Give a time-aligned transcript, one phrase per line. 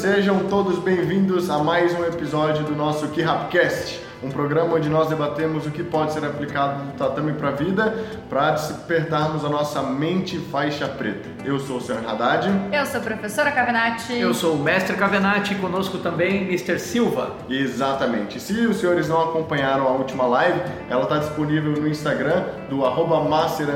[0.00, 5.66] sejam todos bem-vindos a mais um episódio do nosso KeRapcast, um programa onde nós debatemos
[5.66, 7.94] o que pode ser aplicado do tatame para a vida
[8.26, 11.28] para despertarmos a nossa mente faixa preta.
[11.44, 12.02] Eu sou o Sr.
[12.08, 12.48] Haddad.
[12.72, 14.14] Eu sou a professora Cavenati.
[14.14, 16.78] Eu sou o mestre Cavenati e conosco também Mr.
[16.78, 17.32] Silva.
[17.50, 18.40] Exatamente.
[18.40, 23.22] Se os senhores não acompanharam a última live, ela está disponível no Instagram do arroba
[23.22, 23.66] master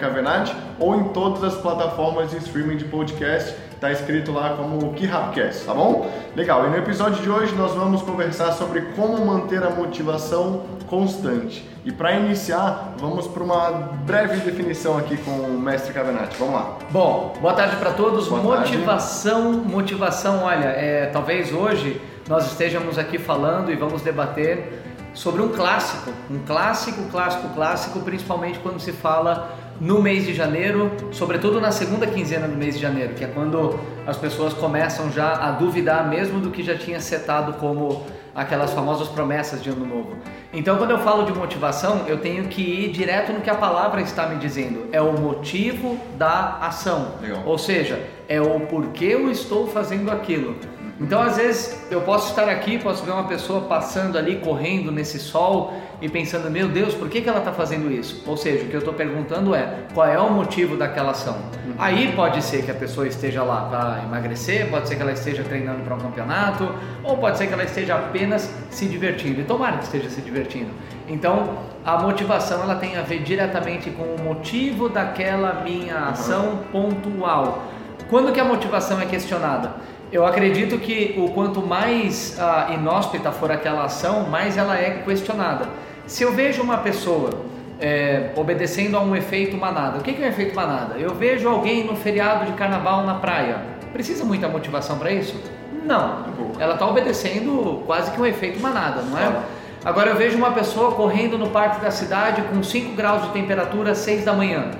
[0.00, 5.64] Cavenati ou em todas as plataformas de streaming de podcast Tá escrito lá como KiRapcast,
[5.64, 6.10] tá bom?
[6.34, 6.66] Legal.
[6.66, 11.64] E no episódio de hoje nós vamos conversar sobre como manter a motivação constante.
[11.84, 13.70] E para iniciar, vamos para uma
[14.04, 16.36] breve definição aqui com o mestre Cavenati.
[16.36, 16.76] Vamos lá.
[16.90, 18.26] Bom, boa tarde para todos.
[18.26, 19.68] Boa motivação, tarde.
[19.68, 20.42] motivação.
[20.42, 24.82] Olha, é, talvez hoje nós estejamos aqui falando e vamos debater
[25.14, 29.50] sobre um clássico, um clássico, clássico, clássico, principalmente quando se fala
[29.80, 33.78] no mês de janeiro, sobretudo na segunda quinzena do mês de janeiro, que é quando
[34.06, 39.08] as pessoas começam já a duvidar mesmo do que já tinha setado como aquelas famosas
[39.08, 40.16] promessas de ano novo.
[40.52, 44.00] Então, quando eu falo de motivação, eu tenho que ir direto no que a palavra
[44.00, 44.88] está me dizendo.
[44.92, 47.14] É o motivo da ação.
[47.20, 47.42] Legal.
[47.44, 50.56] Ou seja, é o porquê eu estou fazendo aquilo.
[51.00, 55.18] Então, às vezes, eu posso estar aqui, posso ver uma pessoa passando ali, correndo nesse
[55.20, 58.24] sol e pensando, meu Deus, por que, que ela está fazendo isso?
[58.26, 61.34] Ou seja, o que eu estou perguntando é, qual é o motivo daquela ação?
[61.34, 61.74] Uhum.
[61.78, 65.44] Aí pode ser que a pessoa esteja lá para emagrecer, pode ser que ela esteja
[65.44, 66.68] treinando para um campeonato,
[67.04, 69.40] ou pode ser que ela esteja apenas se divertindo.
[69.40, 70.70] E tomara que esteja se divertindo.
[71.06, 76.08] Então, a motivação ela tem a ver diretamente com o motivo daquela minha uhum.
[76.08, 76.90] ação uhum.
[76.90, 77.62] pontual.
[78.10, 79.74] Quando que a motivação é questionada?
[80.10, 85.68] Eu acredito que o quanto mais uh, inóspita for aquela ação, mais ela é questionada.
[86.06, 87.30] Se eu vejo uma pessoa
[87.78, 90.96] é, obedecendo a um efeito manada, o que é um efeito manada?
[90.96, 93.58] Eu vejo alguém no feriado de carnaval na praia.
[93.92, 95.36] Precisa muita motivação para isso?
[95.84, 96.24] Não.
[96.58, 99.42] Ela está obedecendo quase que um efeito manada, não é?
[99.84, 103.92] Agora eu vejo uma pessoa correndo no parque da cidade com 5 graus de temperatura
[103.92, 104.70] às 6 da manhã.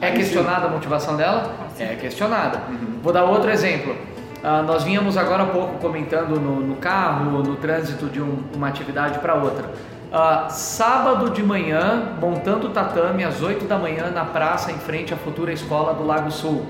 [0.00, 1.54] É questionada a motivação dela?
[1.78, 2.62] É questionada.
[2.68, 2.98] Uhum.
[3.02, 3.94] Vou dar outro exemplo.
[4.42, 8.68] Ah, nós vínhamos agora há pouco comentando no, no carro, no trânsito de um, uma
[8.68, 9.70] atividade para outra.
[10.12, 15.14] Ah, sábado de manhã, montando o tatame às 8 da manhã na praça em frente
[15.14, 16.66] à futura escola do Lago Sul.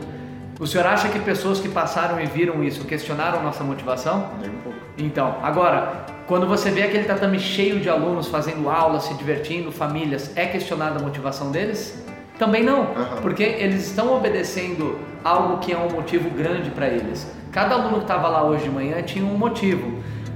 [0.60, 4.28] O senhor acha que pessoas que passaram e viram isso questionaram nossa motivação?
[4.40, 4.78] Nem um pouco.
[4.98, 10.30] Então, agora, quando você vê aquele tatame cheio de alunos fazendo aula, se divertindo, famílias,
[10.36, 12.04] é questionada a motivação deles?
[12.38, 13.22] Também não, uhum.
[13.22, 17.26] porque eles estão obedecendo algo que é um motivo grande para eles.
[17.52, 19.86] Cada aluno que estava lá hoje de manhã tinha um motivo.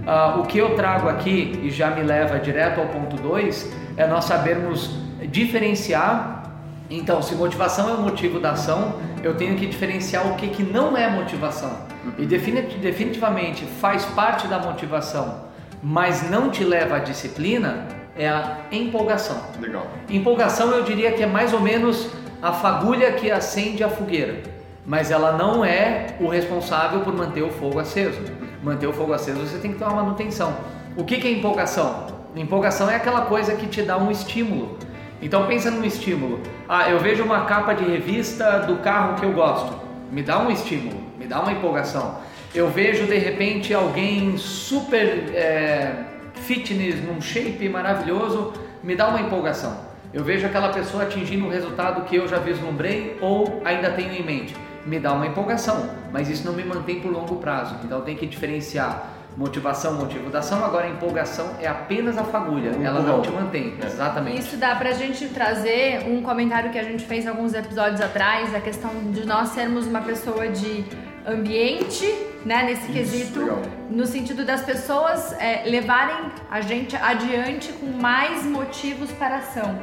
[0.07, 4.07] Uh, o que eu trago aqui e já me leva direto ao ponto 2 é
[4.07, 4.91] nós sabermos
[5.31, 6.53] diferenciar.
[6.91, 10.63] Então, se motivação é o motivo da ação, eu tenho que diferenciar o que, que
[10.63, 11.87] não é motivação.
[12.19, 15.47] E definitivamente faz parte da motivação,
[15.83, 19.41] mas não te leva à disciplina, é a empolgação.
[19.59, 19.87] Legal.
[20.09, 22.09] Empolgação eu diria que é mais ou menos
[22.41, 24.43] a fagulha que acende a fogueira,
[24.87, 28.21] mas ela não é o responsável por manter o fogo aceso.
[28.63, 30.57] Manter o fogo aceso você tem que ter uma manutenção.
[30.97, 32.07] O que, que é empolgação?
[32.35, 34.79] Empolgação é aquela coisa que te dá um estímulo.
[35.21, 36.41] Então pensa num estímulo.
[36.69, 39.75] Ah, eu vejo uma capa de revista do carro que eu gosto.
[40.13, 42.19] Me dá um estímulo, me dá uma empolgação.
[42.55, 46.05] Eu vejo de repente alguém super é,
[46.35, 49.85] fitness, num shape maravilhoso, me dá uma empolgação.
[50.13, 54.23] Eu vejo aquela pessoa atingindo um resultado que eu já vislumbrei ou ainda tenho em
[54.23, 54.55] mente.
[54.87, 57.77] Me dá uma empolgação, mas isso não me mantém por longo prazo.
[57.85, 60.65] Então tem que diferenciar motivação, motivo da ação.
[60.65, 63.75] Agora a empolgação é apenas a fagulha, ela não te mantém.
[63.83, 63.87] É.
[63.87, 64.39] Exatamente.
[64.39, 68.61] Isso dá pra gente trazer um comentário que a gente fez alguns episódios atrás, a
[68.61, 70.85] questão de nós sermos uma pessoa de
[71.27, 72.07] ambiente,
[72.45, 73.63] né, nesse Isso, quesito, legal.
[73.91, 79.77] no sentido das pessoas é, levarem a gente adiante com mais motivos para ação.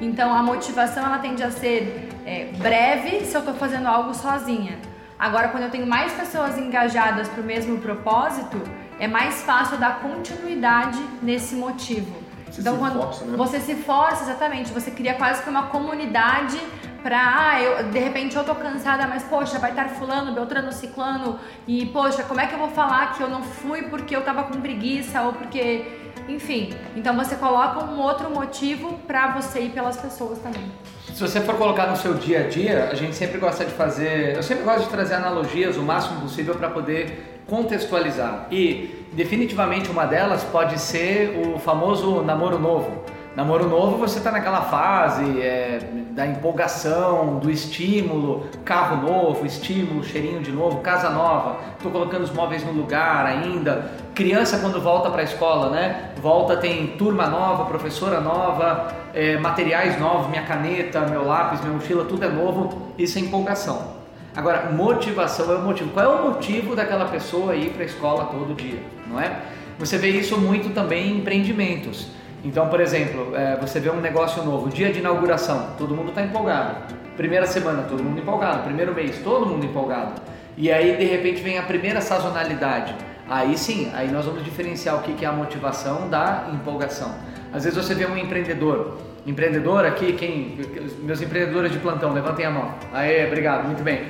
[0.00, 4.78] Então a motivação ela tende a ser é, breve se eu estou fazendo algo sozinha.
[5.18, 8.60] Agora, quando eu tenho mais pessoas engajadas para o mesmo propósito,
[8.98, 12.30] é mais fácil dar continuidade nesse motivo.
[12.50, 13.36] Você então, quando força, né?
[13.36, 16.58] você se força, exatamente, você cria quase que uma comunidade
[17.02, 21.38] pra, ah, eu, de repente eu tô cansada, mas poxa, vai estar fulano, beltrano, ciclano,
[21.66, 24.44] e poxa, como é que eu vou falar que eu não fui porque eu tava
[24.44, 26.74] com preguiça ou porque, enfim.
[26.96, 30.64] Então você coloca um outro motivo para você ir pelas pessoas também.
[31.12, 34.36] Se você for colocar no seu dia a dia, a gente sempre gosta de fazer,
[34.36, 38.46] eu sempre gosto de trazer analogias o máximo possível para poder contextualizar.
[38.50, 43.04] E definitivamente uma delas pode ser o famoso namoro novo.
[43.36, 45.78] Namoro novo, você está naquela fase, é,
[46.10, 52.32] da empolgação, do estímulo, carro novo, estímulo, cheirinho de novo, casa nova, estou colocando os
[52.32, 56.10] móveis no lugar ainda, criança quando volta para a escola, né?
[56.20, 62.04] Volta tem turma nova, professora nova, é, materiais novos, minha caneta, meu lápis, minha mochila,
[62.04, 64.00] tudo é novo, isso é empolgação.
[64.34, 65.90] Agora, motivação é o motivo.
[65.90, 69.40] Qual é o motivo daquela pessoa ir para a escola todo dia, não é?
[69.78, 72.08] Você vê isso muito também em empreendimentos.
[72.44, 76.22] Então, por exemplo, é, você vê um negócio novo, dia de inauguração, todo mundo está
[76.22, 76.94] empolgado.
[77.16, 78.62] Primeira semana, todo mundo empolgado.
[78.62, 80.20] Primeiro mês, todo mundo empolgado.
[80.56, 82.94] E aí, de repente, vem a primeira sazonalidade.
[83.28, 87.14] Aí sim, aí nós vamos diferenciar o que é a motivação da empolgação.
[87.52, 90.58] Às vezes você vê um empreendedor, empreendedor aqui, quem,
[91.02, 92.74] meus empreendedores de plantão, levantem a mão.
[92.92, 94.02] Aê, obrigado, muito bem.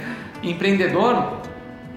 [0.43, 1.37] Empreendedor,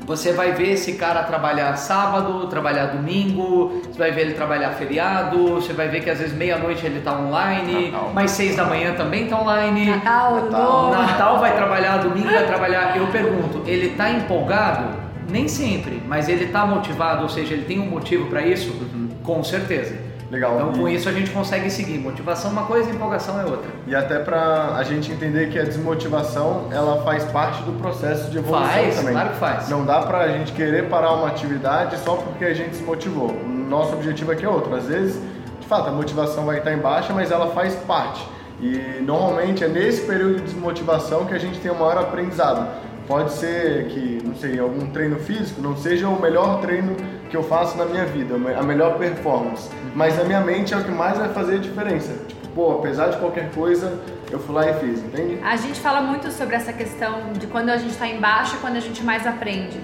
[0.06, 5.56] você vai ver esse cara trabalhar sábado, trabalhar domingo, você vai ver ele trabalhar feriado,
[5.56, 8.12] você vai ver que às vezes meia-noite ele está online, Natal.
[8.14, 9.86] mais seis da manhã também está online.
[9.86, 10.92] Natal, Natal.
[10.92, 12.98] Natal vai trabalhar, domingo vai trabalhar.
[12.98, 15.04] Eu pergunto, ele está empolgado?
[15.30, 18.72] Nem sempre, mas ele está motivado, ou seja, ele tem um motivo para isso?
[18.72, 19.10] Uhum.
[19.24, 19.96] Com certeza.
[20.34, 20.56] Legal.
[20.56, 22.00] Então, com isso a gente consegue seguir.
[22.00, 23.70] Motivação é uma coisa, empolgação é outra.
[23.86, 28.40] E até para a gente entender que a desmotivação ela faz parte do processo de
[28.40, 29.14] evolução faz, também.
[29.14, 29.70] Claro que faz.
[29.70, 33.32] Não dá para a gente querer parar uma atividade só porque a gente desmotivou.
[33.46, 34.74] Nosso objetivo aqui é outro.
[34.74, 35.22] Às vezes,
[35.60, 38.28] de fato, a motivação vai estar em baixa, mas ela faz parte.
[38.60, 42.68] E normalmente é nesse período de desmotivação que a gente tem o maior aprendizado.
[43.08, 46.96] Pode ser que, não sei, algum treino físico não seja o melhor treino
[47.34, 49.68] que eu faço na minha vida, a melhor performance.
[49.96, 52.14] Mas na minha mente é o que mais vai fazer a diferença.
[52.28, 54.00] Tipo, pô, apesar de qualquer coisa,
[54.30, 55.40] eu fui lá e fiz, entende?
[55.44, 58.76] A gente fala muito sobre essa questão de quando a gente está embaixo e quando
[58.76, 59.82] a gente mais aprende.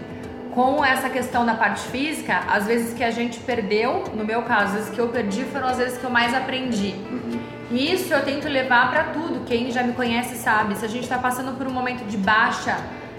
[0.53, 4.65] Com essa questão da parte física, às vezes que a gente perdeu, no meu caso,
[4.65, 6.93] as vezes que eu perdi foram as vezes que eu mais aprendi.
[7.09, 7.39] Uhum.
[7.71, 9.43] E isso eu tento levar para tudo.
[9.45, 10.75] Quem já me conhece sabe.
[10.75, 12.77] Se a gente está passando por um momento de baixa,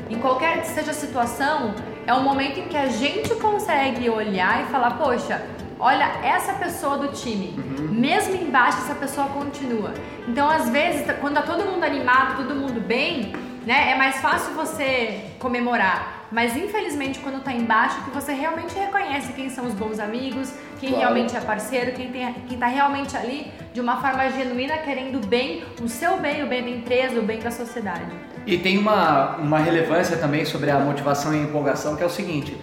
[0.08, 1.74] em qualquer que seja a situação,
[2.06, 5.42] é um momento em que a gente consegue olhar e falar, poxa,
[5.78, 7.88] olha essa pessoa do time, uhum.
[7.92, 9.94] mesmo embaixo essa pessoa continua.
[10.28, 13.32] Então, às vezes, quando tá todo mundo animado, todo mundo bem,
[13.66, 16.20] né, é mais fácil você comemorar.
[16.30, 20.90] Mas infelizmente quando tá embaixo que você realmente reconhece quem são os bons amigos, quem
[20.90, 21.04] claro.
[21.04, 25.64] realmente é parceiro, quem, tem, quem tá realmente ali de uma forma genuína querendo bem,
[25.82, 28.12] o seu bem, o bem da empresa, o bem da sociedade.
[28.46, 32.10] E tem uma, uma relevância também sobre a motivação e a empolgação, que é o
[32.10, 32.56] seguinte: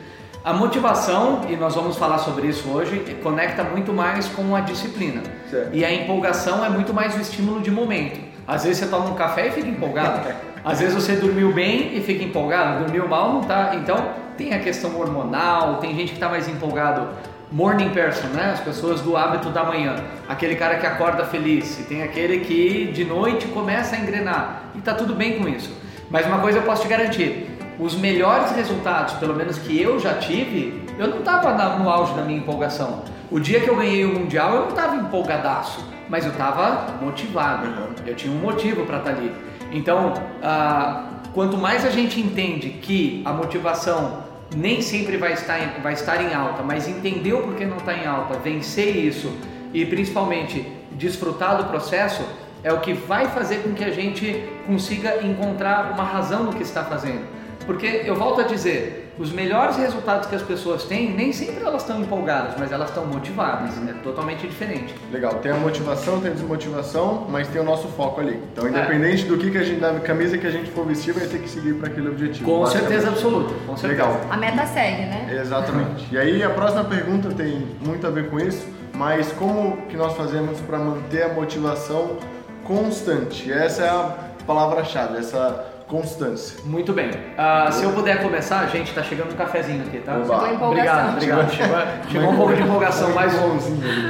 [0.44, 5.22] a motivação, e nós vamos falar sobre isso hoje, conecta muito mais com a disciplina.
[5.50, 5.70] Certo.
[5.74, 8.20] E a empolgação é muito mais o estímulo de momento.
[8.48, 10.28] Às vezes você toma um café e fica empolgado.
[10.64, 13.76] Às vezes você dormiu bem e fica empolgado, dormiu mal não tá.
[13.76, 17.10] Então tem a questão hormonal, tem gente que está mais empolgado
[17.52, 18.52] morning person, né?
[18.54, 19.96] As pessoas do hábito da manhã.
[20.28, 21.80] Aquele cara que acorda feliz.
[21.80, 24.64] E tem aquele que de noite começa a engrenar.
[24.76, 25.72] E tá tudo bem com isso.
[26.10, 27.48] Mas uma coisa eu posso te garantir:
[27.80, 32.24] os melhores resultados, pelo menos que eu já tive, eu não estava no auge da
[32.24, 33.04] minha empolgação.
[33.30, 37.68] O dia que eu ganhei o Mundial, eu não estava empolgadaço, mas eu estava motivado.
[38.06, 39.32] Eu tinha um motivo para estar tá ali.
[39.72, 41.04] Então, ah,
[41.34, 44.24] quanto mais a gente entende que a motivação
[44.56, 47.94] nem sempre vai estar, em, vai estar em alta, mas entender o porquê não está
[47.94, 49.32] em alta, vencer isso
[49.74, 52.24] e principalmente desfrutar do processo
[52.64, 56.64] é o que vai fazer com que a gente consiga encontrar uma razão no que
[56.64, 57.37] está fazendo.
[57.68, 61.82] Porque eu volto a dizer, os melhores resultados que as pessoas têm, nem sempre elas
[61.82, 63.72] estão empolgadas, mas elas estão motivadas.
[63.90, 64.96] É totalmente diferente.
[65.12, 68.42] Legal, tem a motivação, tem a desmotivação, mas tem o nosso foco ali.
[68.54, 68.70] Então, é.
[68.70, 69.28] independente é.
[69.28, 71.50] do que, que a gente, da camisa que a gente for vestir, vai ter que
[71.50, 72.50] seguir para aquele objetivo.
[72.50, 73.54] Com certeza absoluta.
[73.66, 74.04] Com certeza.
[74.08, 74.22] Legal.
[74.30, 75.38] A meta segue, né?
[75.42, 76.08] Exatamente.
[76.10, 80.16] E aí, a próxima pergunta tem muito a ver com isso, mas como que nós
[80.16, 82.18] fazemos para manter a motivação
[82.64, 83.52] constante?
[83.52, 86.60] Essa é a palavra-chave, essa Constância.
[86.66, 87.10] Muito bem.
[87.10, 90.20] Uh, se eu puder começar, gente, tá chegando um cafezinho aqui, tá?
[90.20, 91.50] Chegou Obrigado, obrigado.
[91.50, 91.78] Chegou,
[92.12, 93.34] chegou um pouco de empolgação, mais,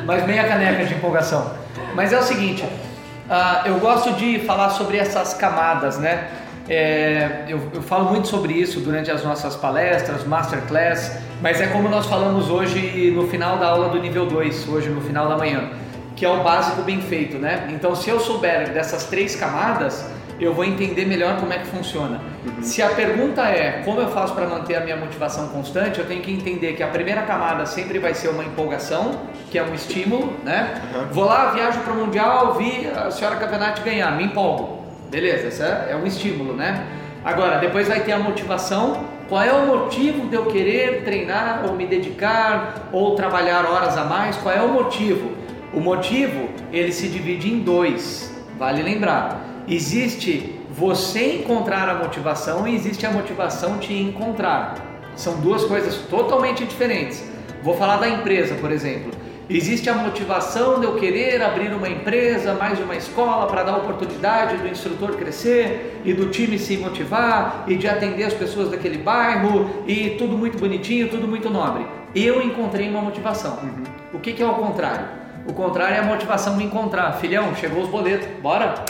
[0.03, 1.51] mais meia caneca de empolgação.
[1.93, 6.27] Mas é o seguinte, uh, eu gosto de falar sobre essas camadas, né?
[6.67, 11.87] É, eu, eu, falo muito sobre isso durante as nossas palestras, masterclass, mas é como
[11.87, 15.69] nós falamos hoje no final da aula do nível 2, hoje no final da manhã,
[16.13, 17.69] que é o básico bem feito, né?
[17.69, 22.21] Então, se eu souber dessas três camadas, eu vou entender melhor como é que funciona.
[22.45, 22.61] Uhum.
[22.61, 26.21] Se a pergunta é como eu faço para manter a minha motivação constante, eu tenho
[26.21, 30.33] que entender que a primeira camada sempre vai ser uma empolgação, que é um estímulo,
[30.43, 30.81] né?
[30.93, 31.07] Uhum.
[31.11, 34.85] Vou lá, viajo para o Mundial, vi a senhora Campeonato ganhar, me empolgo.
[35.09, 36.85] Beleza, esse é, é um estímulo, né?
[37.25, 39.17] Agora, depois vai ter a motivação.
[39.27, 44.05] Qual é o motivo de eu querer treinar ou me dedicar ou trabalhar horas a
[44.05, 44.37] mais?
[44.37, 45.31] Qual é o motivo?
[45.73, 52.73] O motivo ele se divide em dois, vale lembrar Existe você encontrar a motivação e
[52.73, 54.75] existe a motivação te encontrar.
[55.13, 57.21] São duas coisas totalmente diferentes.
[57.61, 59.11] Vou falar da empresa, por exemplo.
[59.49, 64.55] Existe a motivação de eu querer abrir uma empresa, mais uma escola para dar oportunidade
[64.55, 69.83] do instrutor crescer e do time se motivar e de atender as pessoas daquele bairro
[69.85, 71.85] e tudo muito bonitinho, tudo muito nobre.
[72.15, 73.59] Eu encontrei uma motivação.
[73.61, 73.83] Uhum.
[74.13, 75.07] O que, que é o contrário?
[75.45, 77.11] O contrário é a motivação de encontrar.
[77.13, 78.85] Filhão, chegou os boletos, bora?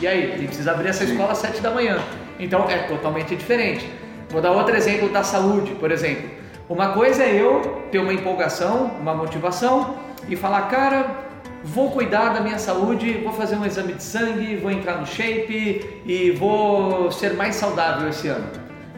[0.00, 1.98] E aí, precisa abrir essa escola às 7 da manhã.
[2.38, 3.90] Então é totalmente diferente.
[4.30, 6.30] Vou dar outro exemplo da saúde, por exemplo.
[6.68, 9.96] Uma coisa é eu ter uma empolgação, uma motivação
[10.28, 11.18] e falar, cara,
[11.64, 16.02] vou cuidar da minha saúde, vou fazer um exame de sangue, vou entrar no shape
[16.06, 18.46] e vou ser mais saudável esse ano.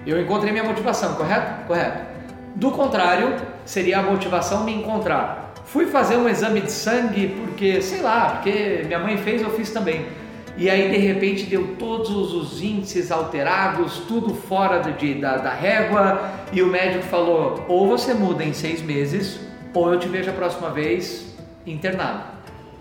[0.06, 1.66] Eu encontrei minha motivação, correto?
[1.66, 2.12] Correto.
[2.56, 5.54] Do contrário, seria a motivação me encontrar.
[5.64, 9.70] Fui fazer um exame de sangue porque, sei lá, porque minha mãe fez, eu fiz
[9.70, 10.06] também
[10.56, 16.30] e aí de repente deu todos os índices alterados, tudo fora de, da, da régua,
[16.52, 19.40] e o médico falou: ou você muda em seis meses,
[19.72, 21.34] ou eu te vejo a próxima vez
[21.66, 22.32] internado.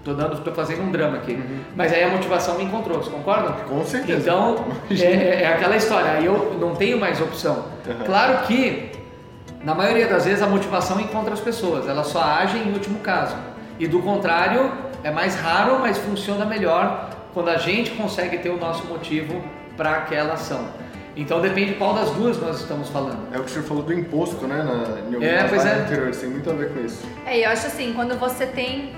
[0.03, 1.33] Tô dando, tô fazendo um drama aqui.
[1.33, 1.59] Uhum.
[1.75, 3.53] Mas aí a motivação me encontrou, vocês concordam?
[3.69, 4.19] Com certeza.
[4.19, 7.65] Então, é, é, é, aquela história, aí eu não tenho mais opção.
[7.85, 8.05] Uhum.
[8.05, 8.91] Claro que,
[9.63, 13.35] na maioria das vezes, a motivação encontra as pessoas, ela só age em último caso.
[13.77, 14.71] E do contrário,
[15.03, 19.41] é mais raro, mas funciona melhor quando a gente consegue ter o nosso motivo
[19.77, 20.67] para aquela ação.
[21.15, 23.27] Então depende qual das duas nós estamos falando.
[23.33, 24.63] É o que o senhor falou do imposto, né?
[24.63, 25.81] Na, em é, pois é.
[25.81, 27.05] anterior, tem muito a ver com isso.
[27.25, 28.93] É, eu acho assim, quando você tem.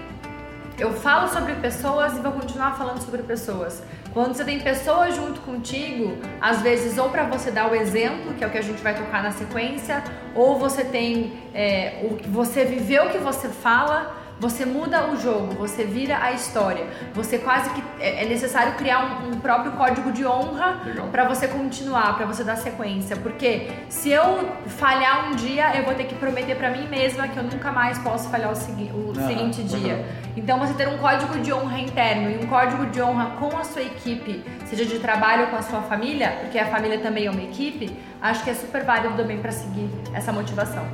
[0.78, 3.84] Eu falo sobre pessoas e vou continuar falando sobre pessoas.
[4.12, 8.44] Quando você tem pessoas junto contigo, às vezes ou para você dar o exemplo, que
[8.44, 10.04] é o que a gente vai tocar na sequência,
[10.36, 15.54] ou você tem é, o você viveu o que você fala você muda o jogo,
[15.54, 16.86] você vira a história.
[17.14, 20.82] Você quase que é, é necessário criar um, um próprio código de honra
[21.14, 23.16] para você continuar, para você dar sequência.
[23.16, 27.38] Porque se eu falhar um dia, eu vou ter que prometer para mim mesma que
[27.38, 29.94] eu nunca mais posso falhar o, segui o ah, seguinte dia.
[29.94, 30.34] Uhum.
[30.36, 33.64] Então você ter um código de honra interno e um código de honra com a
[33.64, 37.44] sua equipe, seja de trabalho com a sua família, porque a família também é uma
[37.44, 40.86] equipe, acho que é super válido também para seguir essa motivação.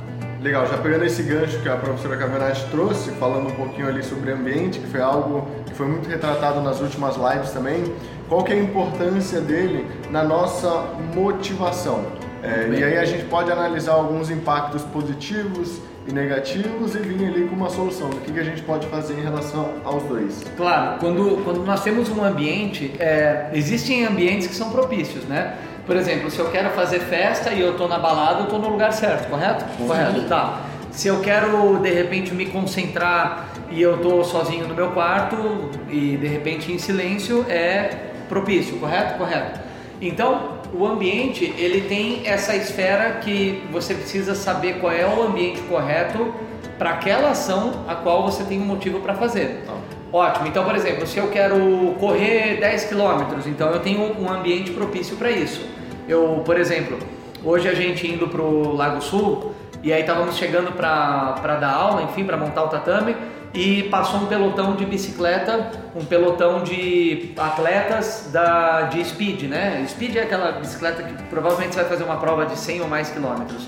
[0.42, 4.32] Legal, já pegando esse gancho que a professora Cavenagem trouxe, falando um pouquinho ali sobre
[4.32, 7.84] ambiente, que foi algo que foi muito retratado nas últimas lives também,
[8.26, 10.70] qual que é a importância dele na nossa
[11.14, 12.06] motivação?
[12.42, 15.78] É, e aí a gente pode analisar alguns impactos positivos
[16.08, 19.18] e negativos e vir ali com uma solução do que, que a gente pode fazer
[19.18, 20.42] em relação aos dois.
[20.56, 25.58] Claro, quando, quando nós temos um ambiente, é, existem ambientes que são propícios, né?
[25.90, 28.68] Por exemplo, se eu quero fazer festa e eu estou na balada, eu estou no
[28.68, 29.64] lugar certo, correto?
[29.76, 29.88] Sim.
[29.88, 30.60] Correto, tá.
[30.92, 36.16] Se eu quero de repente me concentrar e eu estou sozinho no meu quarto e
[36.16, 37.90] de repente em silêncio, é
[38.28, 39.18] propício, correto?
[39.18, 39.58] Correto.
[40.00, 45.60] Então, o ambiente, ele tem essa esfera que você precisa saber qual é o ambiente
[45.62, 46.32] correto
[46.78, 49.64] para aquela ação a qual você tem um motivo para fazer.
[49.66, 49.72] Tá.
[50.12, 50.46] Ótimo.
[50.46, 55.16] Então, por exemplo, se eu quero correr 10 quilômetros, então eu tenho um ambiente propício
[55.16, 55.79] para isso.
[56.08, 56.98] Eu, por exemplo,
[57.44, 59.52] hoje a gente indo pro Lago Sul
[59.82, 63.16] e aí estávamos chegando para dar aula, enfim, para montar o tatame
[63.52, 69.84] e passou um pelotão de bicicleta, um pelotão de atletas da, de speed, né?
[69.88, 73.10] Speed é aquela bicicleta que provavelmente você vai fazer uma prova de 100 ou mais
[73.10, 73.66] quilômetros.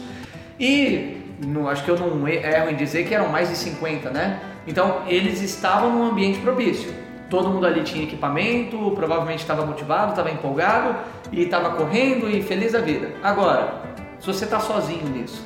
[0.59, 4.41] E no, acho que eu não erro em dizer que eram mais de 50, né?
[4.67, 10.31] Então eles estavam num ambiente propício todo mundo ali tinha equipamento, provavelmente estava motivado, estava
[10.31, 10.95] empolgado
[11.33, 13.09] e estava correndo e feliz da vida.
[13.23, 13.83] Agora,
[14.21, 15.43] se você está sozinho nisso,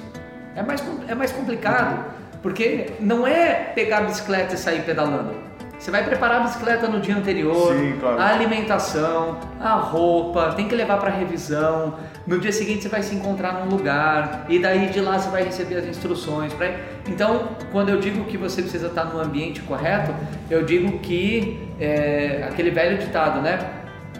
[0.55, 2.05] é mais, é mais complicado,
[2.43, 5.47] porque não é pegar a bicicleta e sair pedalando.
[5.79, 8.19] Você vai preparar a bicicleta no dia anterior, Sim, claro.
[8.19, 11.95] a alimentação, a roupa, tem que levar para revisão.
[12.27, 15.45] No dia seguinte você vai se encontrar num lugar e daí de lá você vai
[15.45, 16.53] receber as instruções.
[16.55, 16.71] Pra...
[17.07, 20.15] Então, quando eu digo que você precisa estar no ambiente correto,
[20.51, 23.59] eu digo que é aquele velho ditado, né?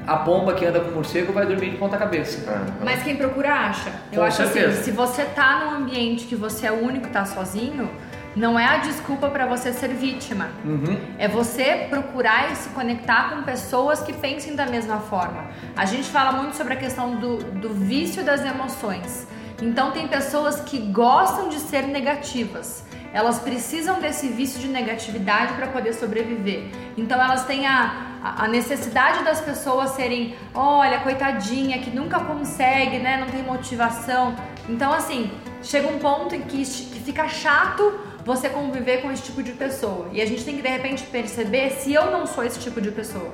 [0.07, 2.49] A pomba que anda com o morcego vai dormir de ponta cabeça.
[2.49, 2.85] É.
[2.85, 3.91] Mas quem procura acha.
[4.13, 4.81] Eu com acho assim, certeza.
[4.81, 7.91] assim, se você tá num ambiente que você é o único que tá sozinho,
[8.37, 10.51] não é a desculpa para você ser vítima.
[10.65, 10.97] Uhum.
[11.19, 15.47] É você procurar e se conectar com pessoas que pensem da mesma forma.
[15.75, 19.27] A gente fala muito sobre a questão do, do vício das emoções.
[19.61, 22.85] Então, tem pessoas que gostam de ser negativas.
[23.17, 26.65] Elas precisam desse vício de negatividade para poder sobreviver.
[26.99, 33.17] Então, elas têm a, a necessidade das pessoas serem, olha, coitadinha, que nunca consegue, né?
[33.17, 34.37] Não tem motivação.
[34.69, 35.31] Então, assim,
[35.63, 40.09] chega um ponto em que, que fica chato você conviver com esse tipo de pessoa.
[40.13, 42.91] E a gente tem que de repente perceber se eu não sou esse tipo de
[42.91, 43.33] pessoa.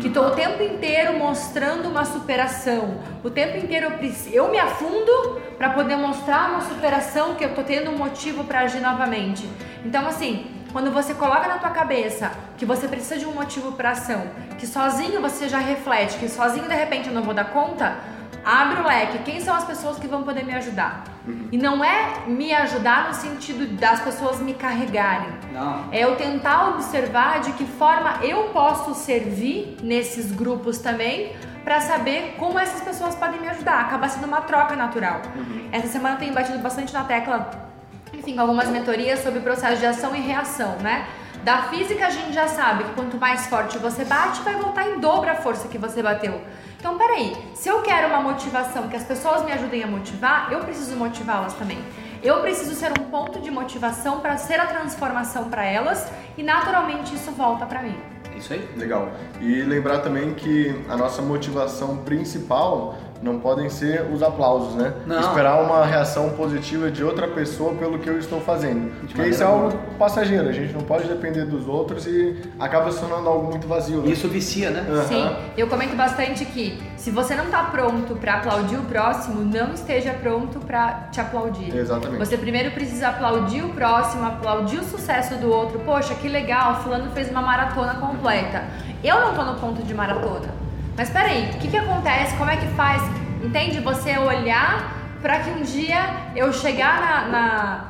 [0.00, 3.02] Que estou o tempo inteiro mostrando uma superação.
[3.22, 7.62] O tempo inteiro eu, eu me afundo para poder mostrar uma superação que eu estou
[7.62, 9.46] tendo um motivo para agir novamente.
[9.84, 13.90] Então, assim, quando você coloca na tua cabeça que você precisa de um motivo para
[13.90, 14.22] ação,
[14.58, 17.98] que sozinho você já reflete, que sozinho de repente eu não vou dar conta,
[18.44, 19.18] abre o leque.
[19.18, 21.04] Quem são as pessoas que vão poder me ajudar?
[21.26, 21.48] Uhum.
[21.52, 25.32] E não é me ajudar no sentido das pessoas me carregarem.
[25.52, 25.84] Não.
[25.92, 31.32] É eu tentar observar de que forma eu posso servir nesses grupos também
[31.64, 33.80] para saber como essas pessoas podem me ajudar.
[33.82, 35.20] Acaba sendo uma troca natural.
[35.36, 35.68] Uhum.
[35.72, 37.68] Essa semana eu tenho batido bastante na tecla
[38.12, 41.06] enfim, algumas mentorias sobre processo de ação e reação, né?
[41.44, 45.00] Da física a gente já sabe que quanto mais forte você bate, vai voltar em
[45.00, 46.40] dobro a força que você bateu.
[46.80, 50.60] Então, peraí, se eu quero uma motivação, que as pessoas me ajudem a motivar, eu
[50.60, 51.78] preciso motivá-las também.
[52.22, 57.14] Eu preciso ser um ponto de motivação para ser a transformação para elas e naturalmente
[57.14, 57.94] isso volta para mim.
[58.34, 58.66] Isso aí.
[58.78, 59.10] Legal.
[59.42, 64.94] E lembrar também que a nossa motivação principal não podem ser os aplausos, né?
[65.06, 65.20] Não.
[65.20, 68.90] Esperar uma reação positiva de outra pessoa pelo que eu estou fazendo.
[69.00, 73.00] Porque isso é algo passageiro, a gente não pode depender dos outros e acaba se
[73.00, 74.00] tornando algo muito vazio.
[74.00, 74.10] Né?
[74.10, 74.86] Isso vicia, né?
[74.88, 75.04] Uhum.
[75.04, 79.72] Sim, eu comento bastante que se você não está pronto para aplaudir o próximo, não
[79.74, 81.74] esteja pronto para te aplaudir.
[81.76, 82.18] Exatamente.
[82.18, 85.78] Você primeiro precisa aplaudir o próximo, aplaudir o sucesso do outro.
[85.80, 88.64] Poxa, que legal, fulano fez uma maratona completa.
[89.02, 90.69] Eu não estou no ponto de maratona.
[90.96, 92.36] Mas peraí, o que, que acontece?
[92.36, 93.02] Como é que faz?
[93.42, 93.80] Entende?
[93.80, 95.98] Você olhar para que um dia
[96.34, 97.84] eu chegar na, na,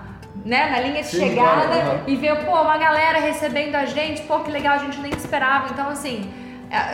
[0.44, 4.22] né, na linha de Sim, chegada claro, e ver, pô, uma galera recebendo a gente,
[4.22, 5.68] pô, que legal, a gente nem esperava.
[5.72, 6.30] Então, assim,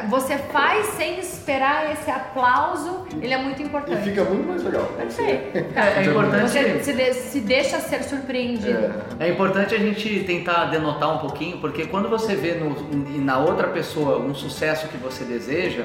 [0.09, 4.01] você faz sem esperar esse aplauso, ele é muito importante.
[4.01, 4.85] E fica muito mais legal.
[4.97, 5.59] Perfeito.
[5.77, 6.49] É, é importante.
[6.51, 8.95] Você se, de, se, deixa ser surpreendido.
[9.21, 9.27] É.
[9.27, 9.31] é.
[9.31, 12.75] importante a gente tentar denotar um pouquinho, porque quando você vê no,
[13.21, 15.85] na outra pessoa um sucesso que você deseja,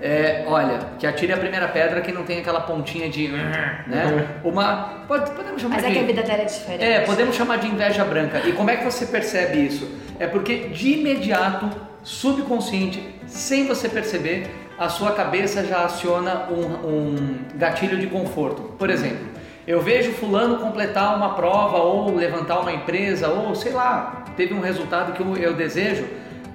[0.00, 3.28] é, olha, que atire a primeira pedra que não tem aquela pontinha de.
[3.28, 4.28] né?
[4.44, 5.04] Uma.
[5.08, 5.88] Pode, podemos chamar Mas de.
[5.88, 6.84] Mas é que a vida dela é diferente.
[6.84, 8.40] É, podemos chamar de inveja branca.
[8.46, 9.90] E como é que você percebe isso?
[10.18, 11.70] É porque de imediato,
[12.02, 18.62] subconsciente, sem você perceber, a sua cabeça já aciona um, um gatilho de conforto.
[18.78, 19.26] Por exemplo,
[19.66, 24.60] eu vejo fulano completar uma prova ou levantar uma empresa ou sei lá, teve um
[24.60, 26.06] resultado que eu, eu desejo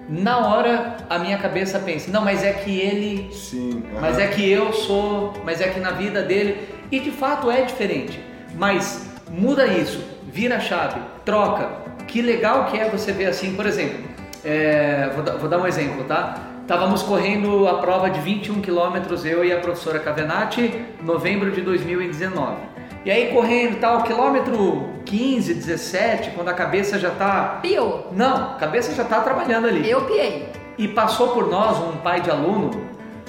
[0.07, 3.33] na hora a minha cabeça pensa, não, mas é que ele.
[3.33, 3.83] Sim.
[3.93, 4.01] Uhum.
[4.01, 6.67] Mas é que eu sou, mas é que na vida dele.
[6.91, 8.19] E de fato é diferente.
[8.55, 11.69] Mas muda isso, vira a chave, troca.
[12.07, 14.03] Que legal que é você ver assim, por exemplo,
[14.43, 16.35] é, vou, vou, dar um exemplo, tá?
[16.61, 22.55] Estávamos correndo a prova de 21 quilômetros, eu e a professora Cavenati, novembro de 2019.
[23.05, 27.59] E aí correndo tal, quilômetro 15, 17, quando a cabeça já tá.
[27.61, 28.07] Piou.
[28.13, 29.89] Não, a cabeça já tá trabalhando ali.
[29.89, 30.47] Eu piei.
[30.77, 32.71] E passou por nós um pai de aluno.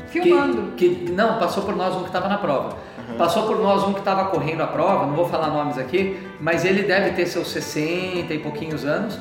[0.07, 0.72] Filmando.
[0.77, 2.77] Que, que não, passou por nós um que estava na prova.
[3.09, 3.16] Uhum.
[3.16, 6.64] Passou por nós um que estava correndo a prova, não vou falar nomes aqui, mas
[6.64, 9.18] ele deve ter seus 60 e pouquinhos anos.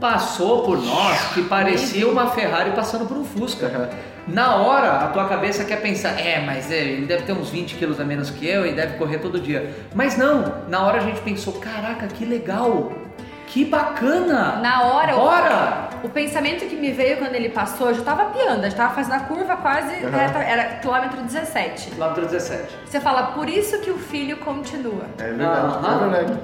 [0.00, 3.66] Passou por nós que parecia uma Ferrari passando por um Fusca.
[3.66, 4.14] Uhum.
[4.26, 7.74] Na hora, a tua cabeça quer pensar, é, mas é, ele deve ter uns 20
[7.74, 9.74] quilos a menos que eu e deve correr todo dia.
[9.94, 12.90] Mas não, na hora a gente pensou, caraca, que legal,
[13.46, 14.56] que bacana!
[14.56, 15.88] Na hora, Bora!
[16.02, 18.94] O, o pensamento que me veio quando ele passou, eu já tava piando, já tava
[18.94, 20.14] fazendo a curva quase, uhum.
[20.14, 21.90] era, era quilômetro 17.
[21.90, 22.78] Quilômetro 17.
[22.86, 25.04] Você fala, por isso que o filho continua.
[25.18, 25.94] É verdade, uhum.
[25.94, 26.40] é verdade.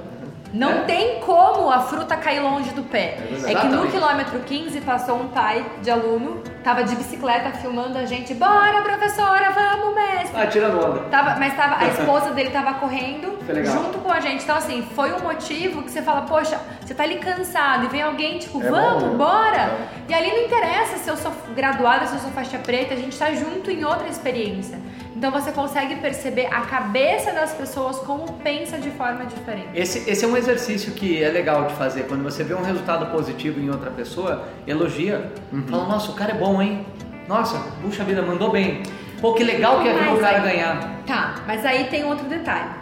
[0.53, 0.81] Não é?
[0.81, 3.17] tem como a fruta cair longe do pé.
[3.45, 7.97] É, é que no quilômetro 15 passou um pai de aluno, tava de bicicleta filmando
[7.97, 8.33] a gente.
[8.33, 10.41] Bora, professora, vamos, mestre.
[10.41, 10.99] Ah, tirando onda.
[11.09, 14.43] Tava, mas tava, a esposa dele tava correndo junto com a gente.
[14.43, 18.01] Então, assim, foi um motivo que você fala, poxa, você tá ali cansado e vem
[18.01, 19.57] alguém, tipo, é vamos, bom, bora.
[19.57, 19.87] É.
[20.09, 23.17] E ali não interessa se eu sou graduada, se eu sou faixa preta, a gente
[23.17, 24.77] tá junto em outra experiência.
[25.15, 29.69] Então você consegue perceber a cabeça das pessoas como pensa de forma diferente.
[29.75, 32.03] Esse, esse é um exercício que é legal de fazer.
[32.03, 35.31] Quando você vê um resultado positivo em outra pessoa, elogia.
[35.51, 35.67] Uhum.
[35.67, 36.85] Fala, nossa, o cara é bom, hein?
[37.27, 38.83] Nossa, puxa vida, mandou bem.
[39.19, 41.01] Pô, que legal que é ver o cara ganhar.
[41.05, 42.80] Tá, mas aí tem outro detalhe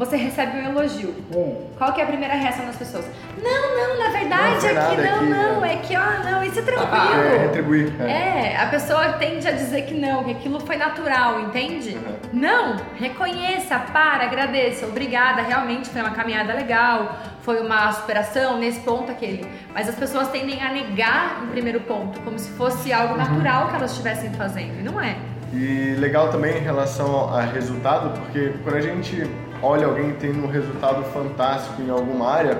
[0.00, 1.14] você recebe um elogio.
[1.30, 1.66] Hum.
[1.76, 3.04] Qual que é a primeira reação das pessoas?
[3.36, 6.62] Não, não, na verdade não, aqui não, aqui, não, é que ó, não, isso é
[6.62, 6.90] tranquilo.
[6.90, 7.92] Ah, é, retribuir.
[8.00, 8.54] É.
[8.54, 8.56] é.
[8.62, 11.90] a pessoa tende a dizer que não, que aquilo foi natural, entende?
[11.96, 12.16] Uhum.
[12.32, 19.12] Não, reconheça, para, agradeça, obrigada, realmente foi uma caminhada legal, foi uma superação nesse ponto
[19.12, 19.46] aquele.
[19.74, 23.20] Mas as pessoas tendem a negar o primeiro ponto, como se fosse algo uhum.
[23.20, 25.14] natural que elas estivessem fazendo, e não é.
[25.52, 29.28] E legal também em relação a resultado, porque quando a gente
[29.62, 32.58] olha alguém tendo um resultado fantástico em alguma área,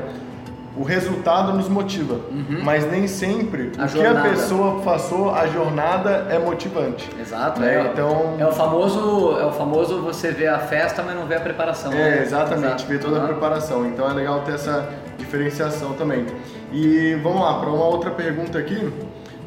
[0.76, 2.60] o resultado nos motiva, Uhum.
[2.62, 4.20] mas nem sempre A o que jornada.
[4.20, 7.10] a pessoa passou, a jornada é motivante.
[7.20, 11.16] Exato, É, é, então- é o famoso, é o famoso você vê a festa, mas
[11.16, 11.92] não vê a preparação.
[11.92, 12.22] É, né?
[12.22, 12.86] exatamente, Exato.
[12.86, 13.26] ver toda a Aham.
[13.28, 13.84] preparação.
[13.86, 16.24] Então é legal ter essa diferenciação também.
[16.72, 18.92] E vamos lá, para uma outra pergunta aqui.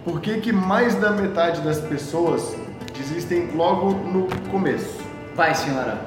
[0.04, 2.54] Por que, que mais da metade das pessoas
[2.98, 5.00] desistem logo no começo?
[5.36, 5.98] Vai, senhora.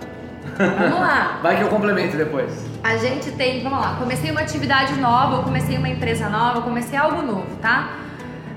[0.58, 1.38] Vamos lá.
[1.42, 2.64] Vai que eu complemento depois.
[2.82, 6.62] A gente tem, vamos lá, comecei uma atividade nova, eu comecei uma empresa nova, eu
[6.62, 7.90] comecei algo novo, tá?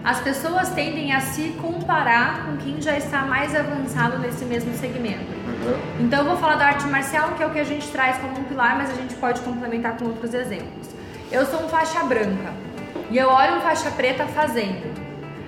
[0.04, 5.26] As pessoas tendem a se comparar com quem já está mais avançado nesse mesmo segmento.
[6.00, 8.40] Então eu vou falar da arte marcial, que é o que a gente traz como
[8.40, 10.90] um pilar, mas a gente pode complementar com outros exemplos.
[11.30, 12.54] Eu sou um faixa branca
[13.12, 14.98] e eu olho um faixa preta fazendo.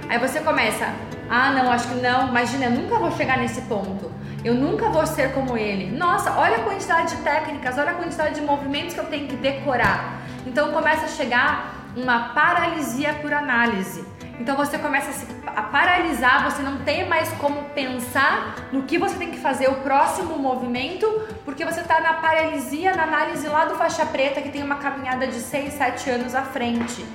[0.09, 0.89] Aí você começa,
[1.29, 4.10] ah não, acho que não, imagina, eu nunca vou chegar nesse ponto.
[4.43, 5.95] Eu nunca vou ser como ele.
[5.95, 9.35] Nossa, olha a quantidade de técnicas, olha a quantidade de movimentos que eu tenho que
[9.35, 10.21] decorar.
[10.47, 14.03] Então começa a chegar uma paralisia por análise.
[14.39, 18.97] Então você começa a, se, a paralisar, você não tem mais como pensar no que
[18.97, 21.05] você tem que fazer o próximo movimento,
[21.45, 25.27] porque você está na paralisia, na análise lá do faixa preta que tem uma caminhada
[25.27, 27.05] de 6, 7 anos à frente.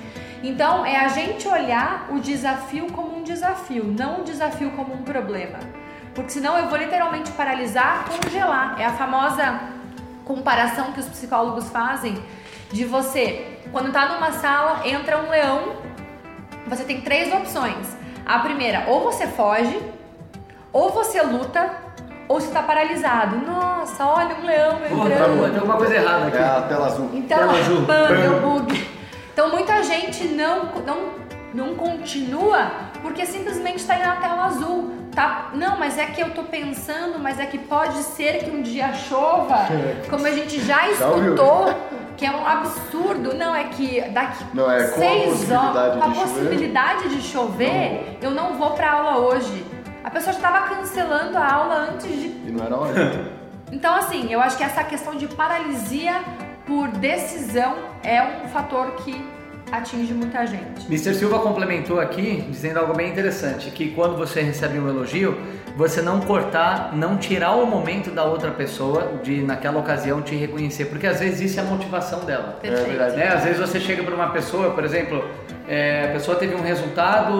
[0.41, 5.03] Então é a gente olhar o desafio como um desafio, não o desafio como um
[5.03, 5.59] problema.
[6.17, 8.75] Porque senão eu vou literalmente paralisar, congelar.
[8.79, 9.59] É a famosa
[10.25, 12.17] comparação que os psicólogos fazem
[12.71, 15.75] de você, quando tá numa sala, entra um leão,
[16.65, 17.95] você tem três opções.
[18.25, 19.79] A primeira, ou você foge,
[20.73, 21.69] ou você luta,
[22.27, 23.37] ou você tá paralisado.
[23.37, 25.37] Nossa, olha um leão tá entrando.
[25.37, 26.37] bom, tem alguma coisa errada aqui.
[26.37, 27.11] É a tela azul.
[27.13, 27.85] Então, Tela azul.
[27.85, 28.87] deu bug.
[29.33, 30.97] Então muita gente não, não,
[31.53, 32.71] não continua
[33.03, 34.96] porque simplesmente está indo na tela azul.
[35.17, 35.49] Tá?
[35.55, 38.93] Não, mas é que eu tô pensando, mas é que pode ser que um dia
[38.93, 39.65] chova,
[40.11, 41.73] como a gente já escutou,
[42.15, 43.33] que é um absurdo.
[43.33, 46.33] Não, é que daqui Não, é com a seis possibilidade horas, com a de chover.
[46.33, 49.65] possibilidade de chover, eu não vou pra aula hoje.
[50.03, 53.31] A pessoa já estava cancelando a aula antes de E não era hora.
[53.71, 56.13] então, assim, eu acho que essa questão de paralisia
[56.67, 59.19] por decisão é um fator que
[59.71, 60.85] atinge muita gente.
[60.87, 61.13] Mr.
[61.13, 65.37] Silva complementou aqui, dizendo algo bem interessante, que quando você recebe um elogio,
[65.75, 70.85] você não cortar, não tirar o momento da outra pessoa de naquela ocasião te reconhecer,
[70.85, 72.57] porque às vezes isso é a motivação dela.
[72.61, 72.87] Perfeito.
[72.87, 73.27] verdade, né?
[73.27, 75.23] Às vezes você chega para uma pessoa, por exemplo,
[75.67, 77.33] é, a pessoa teve um resultado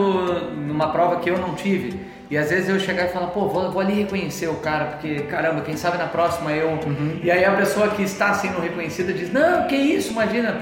[0.55, 2.16] numa prova que eu não tive.
[2.29, 5.21] E às vezes eu chegar e falar, pô, vou, vou ali reconhecer o cara, porque
[5.21, 6.69] caramba, quem sabe na próxima eu.
[6.69, 7.19] Uhum.
[7.23, 10.55] E aí a pessoa que está sendo reconhecida diz, não, que isso, imagina,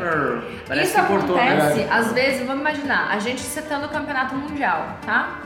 [0.67, 1.58] parece Isso que cortou, né?
[1.58, 5.41] acontece, às vezes, vamos imaginar, a gente setando o campeonato mundial, tá?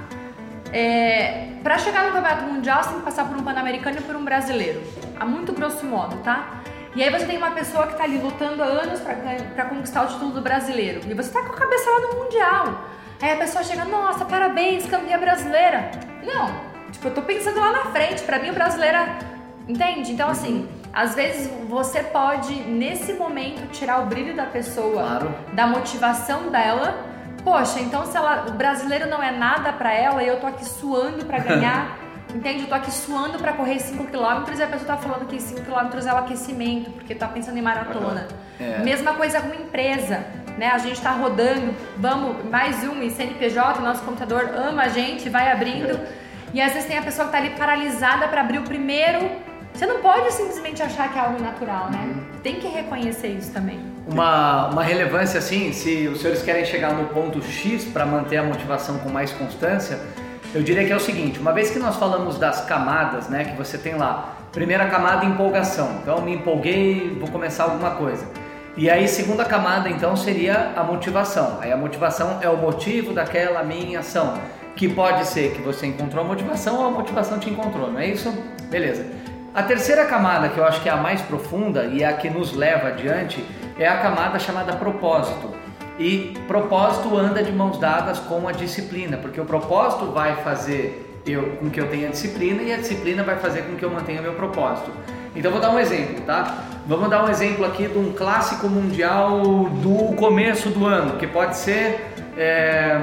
[0.74, 4.16] É, para chegar no campeonato mundial, você tem que passar por um pan-americano e por
[4.16, 4.82] um brasileiro.
[5.20, 6.62] A muito grosso modo, tá?
[6.96, 9.16] E aí você tem uma pessoa que tá ali lutando há anos pra,
[9.56, 11.02] pra conquistar o título do brasileiro.
[11.08, 12.84] E você tá com a cabeça lá no mundial.
[13.22, 15.92] Aí a pessoa chega, nossa, parabéns, campeã brasileira.
[16.24, 16.50] Não,
[16.92, 19.08] tipo, eu tô pensando lá na frente, pra mim o brasileira.
[19.68, 20.14] Entende?
[20.14, 25.36] Então, assim, às vezes você pode, nesse momento, tirar o brilho da pessoa, Claro.
[25.54, 27.06] da motivação dela.
[27.44, 30.66] Poxa, então se ela, o brasileiro não é nada pra ela e eu tô aqui
[30.66, 31.98] suando pra ganhar,
[32.34, 32.64] entende?
[32.64, 35.62] Eu tô aqui suando pra correr 5 km e a pessoa tá falando que 5
[35.62, 38.28] km é o aquecimento, porque tá pensando em maratona.
[38.60, 38.80] É.
[38.80, 40.26] Mesma coisa com empresa,
[40.60, 40.68] né?
[40.68, 45.50] A gente tá rodando, vamos, mais um, e CNPJ, nosso computador ama a gente, vai
[45.50, 45.98] abrindo.
[46.54, 49.20] E às vezes tem a pessoa que tá ali paralisada pra abrir o primeiro.
[49.74, 52.14] Você não pode simplesmente achar que é algo natural, né?
[52.44, 53.80] Tem que reconhecer isso também.
[54.06, 58.44] Uma, uma relevância assim, se os senhores querem chegar no ponto X para manter a
[58.44, 60.00] motivação com mais constância,
[60.54, 63.56] eu diria que é o seguinte: uma vez que nós falamos das camadas, né, que
[63.56, 68.26] você tem lá, primeira camada empolgação, então me empolguei, vou começar alguma coisa.
[68.80, 71.58] E aí segunda camada então seria a motivação.
[71.60, 74.40] Aí a motivação é o motivo daquela minha ação,
[74.74, 78.08] que pode ser que você encontrou a motivação ou a motivação te encontrou, não é
[78.08, 78.34] isso?
[78.70, 79.06] Beleza.
[79.54, 82.30] A terceira camada, que eu acho que é a mais profunda e é a que
[82.30, 83.44] nos leva adiante,
[83.78, 85.54] é a camada chamada propósito.
[86.00, 91.58] E propósito anda de mãos dadas com a disciplina, porque o propósito vai fazer eu,
[91.58, 94.36] com que eu tenha disciplina e a disciplina vai fazer com que eu mantenha meu
[94.36, 94.90] propósito.
[95.40, 96.66] Então vou dar um exemplo, tá?
[96.86, 99.40] Vamos dar um exemplo aqui de um clássico mundial
[99.82, 103.00] do começo do ano, que pode ser, é,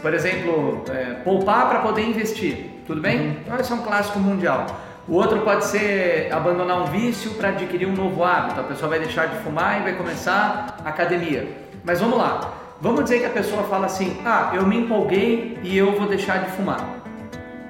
[0.00, 2.70] por exemplo, é, poupar para poder investir.
[2.86, 3.38] Tudo bem?
[3.44, 4.66] Então esse é um clássico mundial.
[5.08, 8.60] O outro pode ser abandonar um vício para adquirir um novo hábito.
[8.60, 11.48] A pessoa vai deixar de fumar e vai começar a academia.
[11.82, 12.54] Mas vamos lá.
[12.80, 16.38] Vamos dizer que a pessoa fala assim: "Ah, eu me empolguei e eu vou deixar
[16.44, 16.88] de fumar".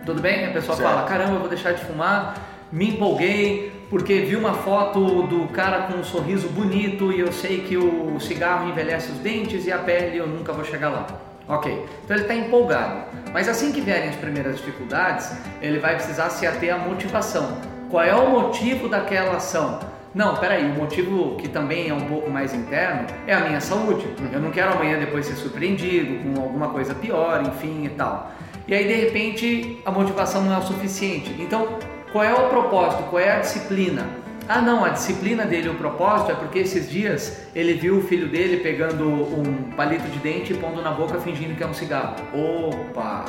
[0.05, 0.45] Tudo bem?
[0.45, 0.91] A pessoa Certo.
[0.91, 2.35] fala: "Caramba, eu vou deixar de fumar".
[2.73, 7.63] me empolguei porque vi uma foto do cara com um sorriso bonito e eu sei
[7.63, 11.07] que o cigarro envelhece os dentes e a pele eu nunca vou chegar lá.
[11.49, 13.07] Ok, então ele está empolgado.
[13.33, 17.59] Mas assim que vierem as primeiras dificuldades, ele vai precisar se ater à motivação.
[17.91, 19.81] Qual é o motivo daquela ação?
[20.15, 24.07] Não, peraí, o motivo que também é um pouco mais interno é a minha saúde.
[24.33, 28.31] Eu não quero amanhã depois ser surpreendido com alguma coisa pior, enfim e tal.
[28.69, 31.35] E aí de repente a motivação não é o suficiente.
[31.41, 31.79] Então,
[32.13, 33.05] qual é o propósito?
[33.05, 34.07] Qual é a disciplina?
[34.49, 38.29] Ah, não, a disciplina dele, o propósito é porque esses dias ele viu o filho
[38.29, 42.17] dele pegando um palito de dente e pondo na boca fingindo que é um cigarro.
[42.35, 43.27] Opa!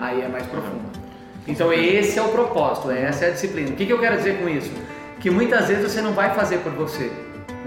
[0.00, 1.04] Aí é mais profundo.
[1.48, 3.70] Então esse é o propósito, essa é a disciplina.
[3.70, 4.72] O que, que eu quero dizer com isso?
[5.18, 7.10] Que muitas vezes você não vai fazer por você.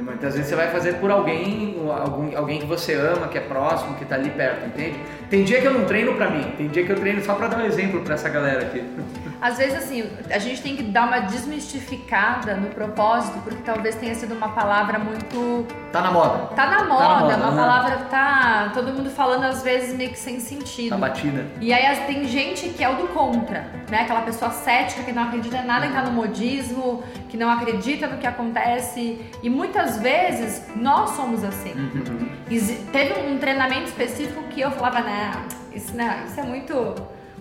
[0.01, 1.75] Muitas vezes você vai fazer por alguém,
[2.35, 4.97] alguém que você ama, que é próximo, que está ali perto, entende?
[5.29, 7.47] Tem dia que eu não treino para mim, tem dia que eu treino só para
[7.47, 8.83] dar um exemplo para essa galera aqui.
[9.41, 14.15] Às vezes, assim, a gente tem que dar uma desmistificada no propósito, porque talvez tenha
[14.15, 15.67] sido uma palavra muito.
[15.91, 16.47] Tá na moda.
[16.55, 17.55] Tá na moda, tá na moda uma uhum.
[17.55, 20.89] palavra que tá todo mundo falando às vezes meio que sem sentido.
[20.89, 21.45] Tá batida.
[21.61, 24.01] E aí tem gente que é o do contra, né?
[24.01, 28.07] Aquela pessoa cética que não acredita em nada em estar no modismo, que não acredita
[28.07, 29.19] no que acontece.
[29.43, 31.73] E muitas vezes nós somos assim.
[31.73, 32.27] Uhum.
[32.91, 35.16] Teve um treinamento específico que eu falava, né?
[35.73, 36.95] Isso, né, isso é muito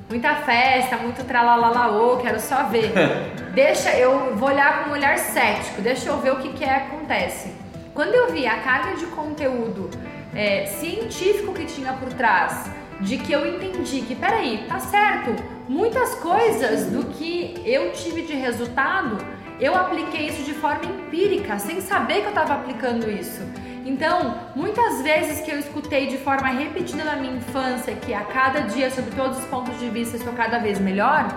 [0.08, 2.92] muita festa, muito tralalalaô, quero só ver.
[3.54, 6.76] deixa, eu vou olhar com um olhar cético, deixa eu ver o que que é,
[6.76, 7.52] acontece.
[7.94, 9.90] Quando eu vi a carga de conteúdo
[10.34, 15.34] é, científico que tinha por trás, de que eu entendi que, peraí, tá certo,
[15.68, 19.18] muitas coisas do que eu tive de resultado,
[19.58, 23.42] eu apliquei isso de forma empírica, sem saber que eu estava aplicando isso.
[23.86, 28.62] Então, muitas vezes que eu escutei de forma repetida na minha infância que a cada
[28.62, 31.28] dia, sob todos os pontos de vista, estou cada vez melhor,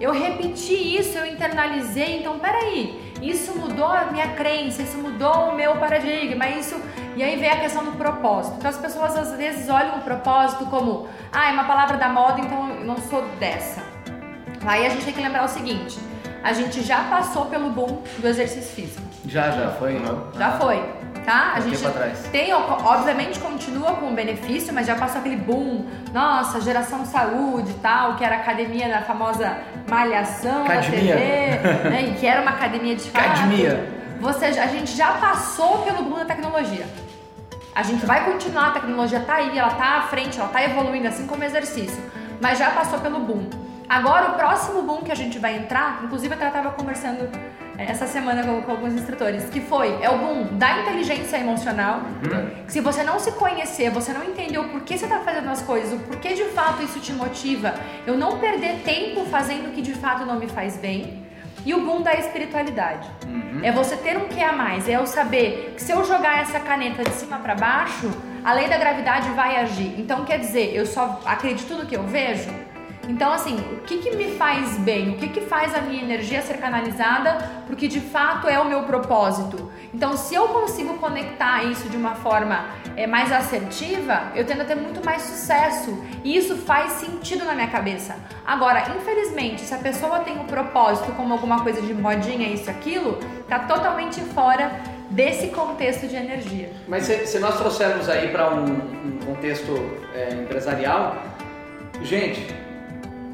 [0.00, 2.20] eu repeti isso, eu internalizei.
[2.20, 6.80] Então, peraí, isso mudou a minha crença, isso mudou o meu paradigma, isso.
[7.16, 8.54] E aí vem a questão do propósito.
[8.58, 12.40] Então, as pessoas às vezes olham o propósito como, ah, é uma palavra da moda,
[12.40, 13.82] então eu não sou dessa.
[14.64, 15.98] Aí a gente tem que lembrar o seguinte:
[16.40, 19.02] a gente já passou pelo boom do exercício físico.
[19.26, 19.96] Já, já foi.
[19.96, 20.22] Uhum.
[20.38, 21.52] Já foi tá?
[21.54, 21.82] A gente
[22.30, 27.74] tem, obviamente, continua com o benefício, mas já passou aquele boom, nossa, geração saúde e
[27.74, 32.02] tal, que era academia da famosa malhação da TV, né?
[32.08, 33.24] E que era uma academia de fato.
[33.24, 34.00] Academia.
[34.20, 36.86] Você, a gente já passou pelo boom da tecnologia.
[37.74, 41.08] A gente vai continuar, a tecnologia tá aí, ela tá à frente, ela tá evoluindo,
[41.08, 42.02] assim como o exercício.
[42.40, 43.48] Mas já passou pelo boom.
[43.88, 47.28] Agora, o próximo boom que a gente vai entrar, inclusive eu estava conversando
[47.88, 52.00] essa semana com, com, alguns instrutores, que foi, é o boom da inteligência emocional.
[52.00, 52.50] Uhum.
[52.68, 55.92] Se você não se conhecer, você não entendeu por que você está fazendo as coisas,
[55.92, 57.74] o porquê de fato isso te motiva,
[58.06, 61.28] eu não perder tempo fazendo o que de fato não me faz bem.
[61.64, 63.06] E o boom da espiritualidade.
[63.26, 63.60] Uhum.
[63.62, 66.58] É você ter um que a mais, é eu saber que se eu jogar essa
[66.58, 68.10] caneta de cima para baixo,
[68.42, 69.94] a lei da gravidade vai agir.
[69.98, 72.50] Então quer dizer, eu só acredito no que eu vejo?
[73.10, 75.10] Então, assim, o que, que me faz bem?
[75.10, 77.38] O que, que faz a minha energia ser canalizada?
[77.66, 79.68] Porque de fato é o meu propósito.
[79.92, 84.64] Então, se eu consigo conectar isso de uma forma é, mais assertiva, eu tendo a
[84.64, 85.92] ter muito mais sucesso.
[86.22, 88.14] E isso faz sentido na minha cabeça.
[88.46, 93.18] Agora, infelizmente, se a pessoa tem um propósito como alguma coisa de modinha, isso, aquilo,
[93.48, 94.70] tá totalmente fora
[95.10, 96.70] desse contexto de energia.
[96.86, 99.72] Mas se, se nós trouxermos aí para um, um, contexto
[100.14, 101.16] é, empresarial,
[102.02, 102.69] gente,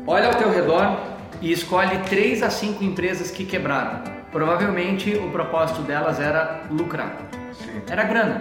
[0.09, 0.99] Olha ao teu redor
[1.41, 4.03] e escolhe três a cinco empresas que quebraram.
[4.31, 7.17] Provavelmente o propósito delas era lucrar.
[7.53, 7.83] Sim.
[7.91, 8.41] Era grana.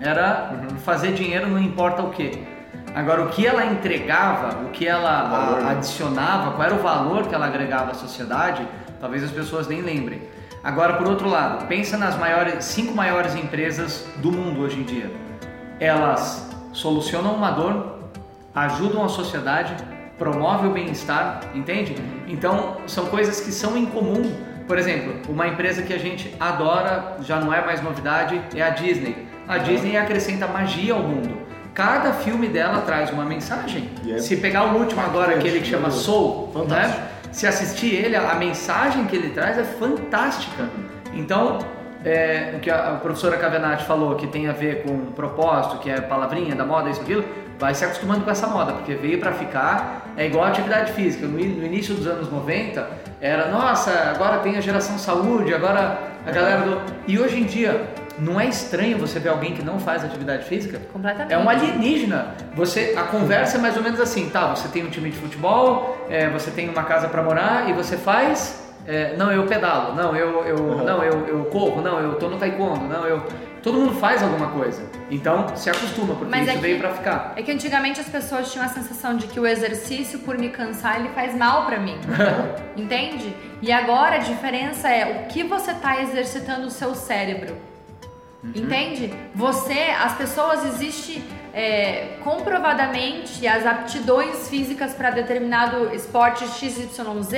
[0.00, 0.76] Era uhum.
[0.78, 2.44] fazer dinheiro não importa o que.
[2.94, 5.70] Agora, o que ela entregava, o que ela valor, né?
[5.70, 8.66] adicionava, qual era o valor que ela agregava à sociedade,
[9.00, 10.22] talvez as pessoas nem lembrem.
[10.62, 15.10] Agora, por outro lado, pensa nas maiores, cinco maiores empresas do mundo hoje em dia.
[15.78, 17.98] Elas solucionam uma dor,
[18.54, 19.76] ajudam a sociedade,
[20.18, 21.96] promove o bem-estar, entende?
[22.28, 24.22] Então, são coisas que são em comum.
[24.66, 28.70] Por exemplo, uma empresa que a gente adora, já não é mais novidade, é a
[28.70, 29.26] Disney.
[29.46, 31.36] A Disney acrescenta magia ao mundo.
[31.74, 33.90] Cada filme dela traz uma mensagem.
[34.08, 37.08] É se pegar o último agora, aquele que chama Soul, né?
[37.32, 40.70] se assistir ele, a mensagem que ele traz é fantástica.
[41.12, 41.58] Então,
[42.04, 46.00] é, o que a professora Cavenati falou, que tem a ver com propósito, que é
[46.00, 47.24] palavrinha da moda, isso aquilo,
[47.58, 51.26] vai se acostumando com essa moda, porque veio para ficar, é igual a atividade física.
[51.26, 52.86] No, no, início dos anos 90,
[53.20, 56.80] era, nossa, agora tem a geração saúde, agora a galera do...
[57.06, 57.88] E hoje em dia,
[58.18, 60.80] não é estranho você ver alguém que não faz atividade física?
[60.92, 61.32] Completamente.
[61.32, 62.34] É um alienígena.
[62.54, 64.54] Você, a conversa é mais ou menos assim, tá?
[64.54, 67.96] Você tem um time de futebol, é, você tem uma casa para morar e você
[67.96, 70.84] faz é, não, eu pedalo, não, eu, eu, Uhum.
[70.84, 73.22] não, eu, eu corro, não, eu tô no taekwondo, não, eu.
[73.64, 74.82] Todo mundo faz alguma coisa.
[75.10, 77.32] Então se acostuma, porque Mas isso é que- veio pra ficar.
[77.34, 81.00] É que antigamente as pessoas tinham a sensação de que o exercício, por me cansar,
[81.00, 81.96] ele faz mal pra mim.
[82.76, 83.34] Entende?
[83.62, 87.56] E agora a diferença é o que você tá exercitando o seu cérebro.
[88.54, 89.12] Entende?
[89.34, 97.32] Você, as pessoas existe é, comprovadamente as aptidões físicas para determinado esporte XYZ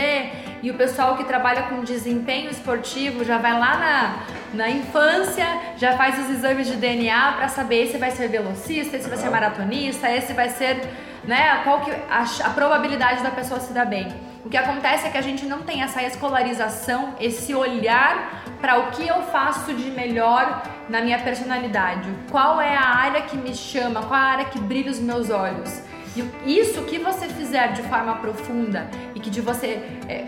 [0.62, 4.16] e o pessoal que trabalha com desempenho esportivo já vai lá na,
[4.54, 9.08] na infância, já faz os exames de DNA para saber se vai ser velocista, se
[9.08, 10.80] vai ser maratonista, esse vai ser,
[11.24, 14.25] né, qual que a, a probabilidade da pessoa se dar bem.
[14.46, 18.90] O que acontece é que a gente não tem essa escolarização, esse olhar para o
[18.92, 22.08] que eu faço de melhor na minha personalidade.
[22.30, 25.30] Qual é a área que me chama, qual é a área que brilha os meus
[25.30, 25.82] olhos.
[26.14, 30.24] E isso que você fizer de forma profunda e que de você é,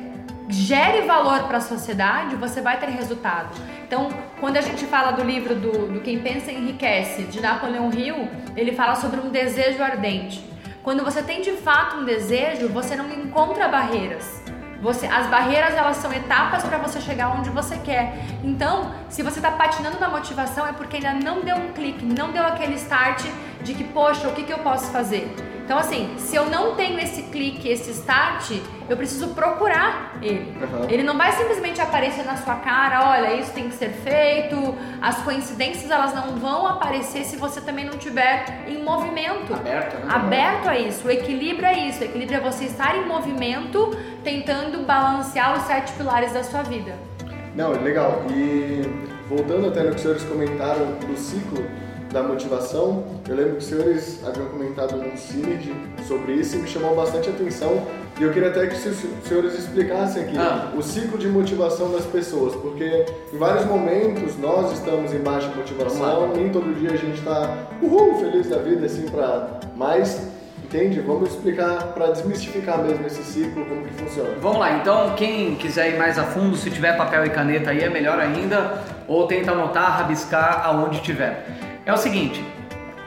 [0.49, 3.57] gere valor para a sociedade, você vai ter resultado.
[3.87, 4.09] Então,
[4.41, 8.73] quando a gente fala do livro do, do Quem Pensa Enriquece, de Napoleão Hill, ele
[8.73, 10.48] fala sobre um desejo ardente.
[10.88, 14.42] Quando você tem de fato um desejo, você não encontra barreiras.
[14.81, 18.14] Você, as barreiras elas são etapas para você chegar onde você quer.
[18.42, 22.33] Então, se você está patinando na motivação é porque ainda não deu um clique, não
[22.33, 23.22] deu aquele start
[23.61, 25.31] de que, poxa, o que, que eu posso fazer?
[25.69, 28.53] Então, assim, se eu não tenho esse clique, esse start,
[28.89, 30.57] eu preciso procurar ele.
[30.63, 30.89] Uhum.
[30.89, 34.57] Ele não vai simplesmente aparecer na sua cara, olha, isso tem que ser feito.
[34.99, 39.53] As coincidências elas não vão aparecer se você também não tiver em movimento.
[39.53, 40.07] Aberto, né?
[40.09, 41.07] Aberto a isso.
[41.07, 42.01] O equilíbrio é isso.
[42.01, 46.95] O equilíbrio é você estar em movimento, tentando balancear os sete pilares da sua vida.
[47.55, 48.23] Não, legal.
[48.31, 48.81] E
[49.29, 51.63] voltando até no que os senhores comentaram do ciclo
[52.12, 55.75] da motivação, eu lembro que os senhores haviam comentado num CINID
[56.07, 57.83] sobre isso e me chamou bastante atenção.
[58.18, 58.97] E eu queria até que os
[59.29, 60.73] senhores explicassem aqui Ah.
[60.77, 66.29] o ciclo de motivação das pessoas, porque em vários momentos nós estamos em baixa motivação,
[66.35, 70.21] nem todo dia a gente está uhul, feliz da vida, assim, para mais.
[70.64, 71.01] Entende?
[71.01, 74.29] Vamos explicar para desmistificar mesmo esse ciclo, como que funciona.
[74.38, 77.81] Vamos lá, então quem quiser ir mais a fundo, se tiver papel e caneta aí
[77.81, 81.47] é melhor ainda, ou tenta anotar, rabiscar aonde tiver.
[81.88, 82.44] É o seguinte,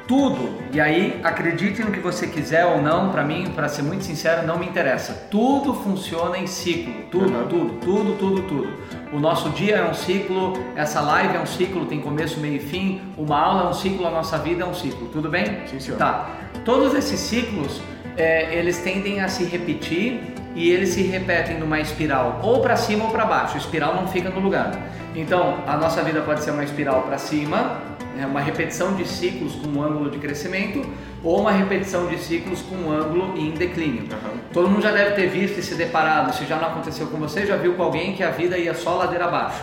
[0.07, 4.03] tudo, e aí acredite no que você quiser ou não, pra mim, pra ser muito
[4.03, 5.27] sincero, não me interessa.
[5.29, 7.47] Tudo funciona em ciclo, tudo, Uhum.
[7.47, 8.73] tudo, tudo, tudo, tudo.
[9.13, 12.59] O nosso dia é um ciclo, essa live é um ciclo, tem começo, meio e
[12.59, 15.59] fim, uma aula é um ciclo, a nossa vida é um ciclo, tudo bem?
[15.67, 15.99] Sim, senhor.
[15.99, 16.31] Tá.
[16.65, 17.79] Todos esses ciclos,
[18.17, 20.21] é, eles tendem a se repetir
[20.55, 23.53] e eles se repetem numa espiral ou para cima ou para baixo.
[23.53, 24.71] A espiral não fica no lugar.
[25.15, 29.55] Então, a nossa vida pode ser uma espiral para cima, né, uma repetição de ciclos
[29.55, 30.85] com um ângulo de crescimento,
[31.23, 34.05] ou uma repetição de ciclos com um ângulo em declínio.
[34.11, 34.33] Aham.
[34.51, 37.45] Todo mundo já deve ter visto e se deparado, se já não aconteceu com você,
[37.45, 39.61] já viu com alguém que a vida ia só ladeira abaixo.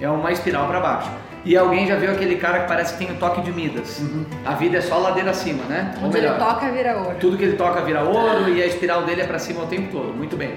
[0.00, 1.10] É uma espiral para baixo.
[1.44, 4.02] E alguém já viu aquele cara que parece que tem o toque de Midas.
[4.44, 5.94] A vida é só ladeira acima, né?
[6.00, 7.16] Ou Onde ele melhor, toca, vira ouro.
[7.20, 9.92] tudo que ele toca vira ouro e a espiral dele é para cima o tempo
[9.92, 10.12] todo.
[10.12, 10.56] Muito bem.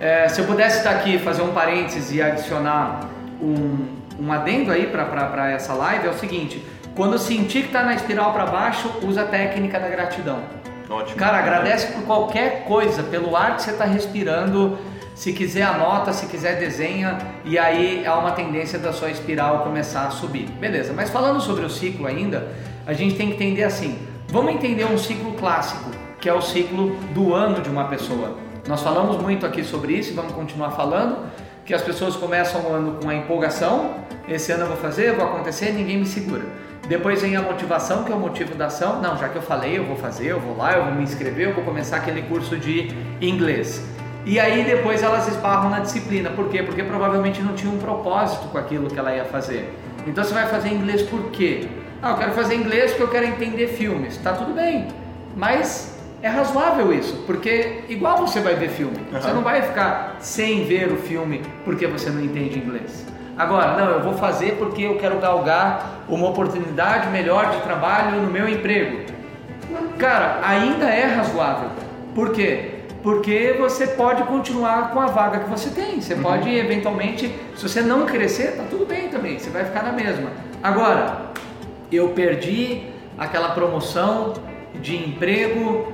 [0.00, 3.08] É, se eu pudesse estar aqui fazer um parênteses e adicionar
[3.40, 3.86] um,
[4.18, 8.32] um adendo aí para essa live, é o seguinte: quando sentir que está na espiral
[8.32, 10.38] para baixo, usa a técnica da gratidão.
[10.88, 11.16] Ótimo.
[11.16, 14.78] Cara, agradece por qualquer coisa, pelo ar que você está respirando.
[15.14, 20.06] Se quiser anota, se quiser desenha e aí há uma tendência da sua espiral começar
[20.06, 20.46] a subir.
[20.58, 22.48] Beleza, mas falando sobre o ciclo ainda,
[22.84, 23.96] a gente tem que entender assim.
[24.28, 25.88] Vamos entender um ciclo clássico,
[26.20, 28.36] que é o ciclo do ano de uma pessoa.
[28.66, 31.18] Nós falamos muito aqui sobre isso e vamos continuar falando,
[31.64, 33.94] que as pessoas começam o ano com a empolgação,
[34.28, 36.42] esse ano eu vou fazer, vou acontecer, ninguém me segura.
[36.88, 39.00] Depois vem a motivação, que é o motivo da ação.
[39.00, 41.48] Não, já que eu falei, eu vou fazer, eu vou lá, eu vou me inscrever,
[41.48, 42.88] eu vou começar aquele curso de
[43.20, 43.82] inglês.
[44.26, 46.30] E aí depois elas esbarram na disciplina.
[46.30, 46.62] Por quê?
[46.62, 49.72] Porque provavelmente não tinha um propósito com aquilo que ela ia fazer.
[50.06, 51.66] Então você vai fazer inglês por quê?
[52.02, 54.18] Ah, eu quero fazer inglês porque eu quero entender filmes.
[54.18, 54.88] Tá tudo bem.
[55.34, 55.93] Mas
[56.24, 58.96] é razoável isso, porque igual você vai ver filme.
[59.12, 59.34] Você Aham.
[59.34, 63.06] não vai ficar sem ver o filme porque você não entende inglês.
[63.36, 68.30] Agora, não, eu vou fazer porque eu quero galgar uma oportunidade melhor de trabalho no
[68.30, 69.04] meu emprego.
[69.98, 71.68] Cara, ainda é razoável.
[72.14, 72.70] Por quê?
[73.02, 76.00] Porque você pode continuar com a vaga que você tem.
[76.00, 79.92] Você pode eventualmente, se você não crescer, tá tudo bem também, você vai ficar na
[79.92, 80.30] mesma.
[80.62, 81.32] Agora,
[81.92, 82.84] eu perdi
[83.18, 84.32] aquela promoção
[84.80, 85.93] de emprego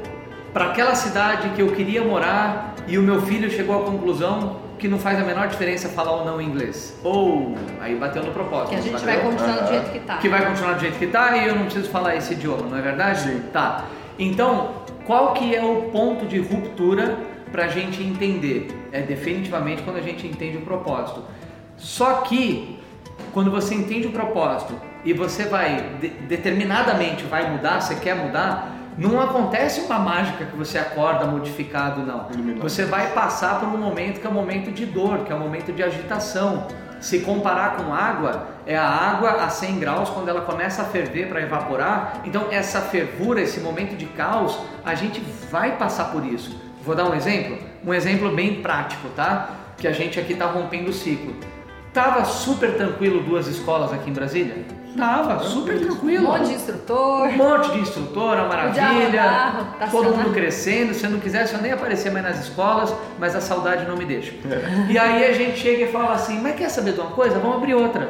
[0.53, 4.89] para aquela cidade que eu queria morar e o meu filho chegou à conclusão que
[4.89, 6.99] não faz a menor diferença falar ou não inglês.
[7.05, 8.71] Ou aí bateu no propósito.
[8.71, 9.07] Que a gente bateu?
[9.07, 10.17] vai continuar do jeito que tá.
[10.17, 12.79] que vai continuar do jeito que tá e eu não preciso falar esse idioma, não
[12.79, 13.21] é verdade?
[13.21, 13.43] Sim.
[13.53, 13.85] Tá.
[14.19, 14.71] Então,
[15.07, 17.19] qual que é o ponto de ruptura
[17.51, 18.69] para a gente entender.
[18.93, 21.23] É definitivamente quando a gente entende o propósito.
[21.77, 22.79] Só que
[23.33, 24.75] quando você entende o propósito
[25.05, 30.55] e você vai de, determinadamente vai mudar, você quer mudar, não acontece uma mágica que
[30.55, 32.29] você acorda modificado, não.
[32.61, 35.39] Você vai passar por um momento que é um momento de dor, que é um
[35.39, 36.67] momento de agitação.
[37.01, 41.31] Se comparar com água, é a água a 100 graus quando ela começa a ferver
[41.31, 42.21] para evaporar.
[42.27, 45.19] Então, essa fervura, esse momento de caos, a gente
[45.51, 46.55] vai passar por isso.
[46.85, 47.57] Vou dar um exemplo?
[47.83, 49.49] Um exemplo bem prático, tá?
[49.79, 51.35] Que a gente aqui está rompendo o ciclo.
[51.95, 54.63] Tava super tranquilo duas escolas aqui em Brasília?
[54.97, 56.25] Tava, super Um tranquilo.
[56.25, 57.29] monte de instrutor.
[57.29, 59.23] Um monte de instrutora, maravilha.
[59.23, 60.93] carro, tá todo mundo crescendo.
[60.95, 64.05] Se eu não quisesse, eu nem aparecer mais nas escolas, mas a saudade não me
[64.05, 64.33] deixa.
[64.51, 64.93] É.
[64.93, 67.39] E aí a gente chega e fala assim: Mas quer saber de uma coisa?
[67.39, 68.09] Vamos abrir outra.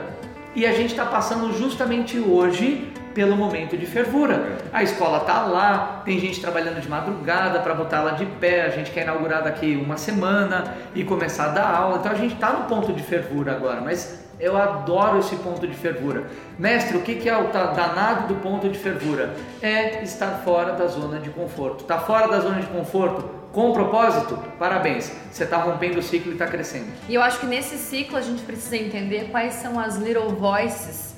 [0.55, 4.59] E a gente está passando justamente hoje pelo momento de fervura.
[4.73, 8.63] A escola tá lá, tem gente trabalhando de madrugada para botar ela de pé.
[8.63, 11.99] A gente quer inaugurar daqui uma semana e começar a dar aula.
[11.99, 15.75] Então a gente está no ponto de fervura agora, mas eu adoro esse ponto de
[15.75, 16.31] fervura.
[16.59, 19.35] Mestre, o que é o danado do ponto de fervura?
[19.61, 21.85] É estar fora da zona de conforto.
[21.85, 23.41] Tá fora da zona de conforto?
[23.53, 24.39] Com propósito?
[24.59, 25.13] Parabéns.
[25.31, 26.87] Você está rompendo o ciclo e está crescendo.
[27.09, 31.11] E eu acho que nesse ciclo a gente precisa entender quais são as little voices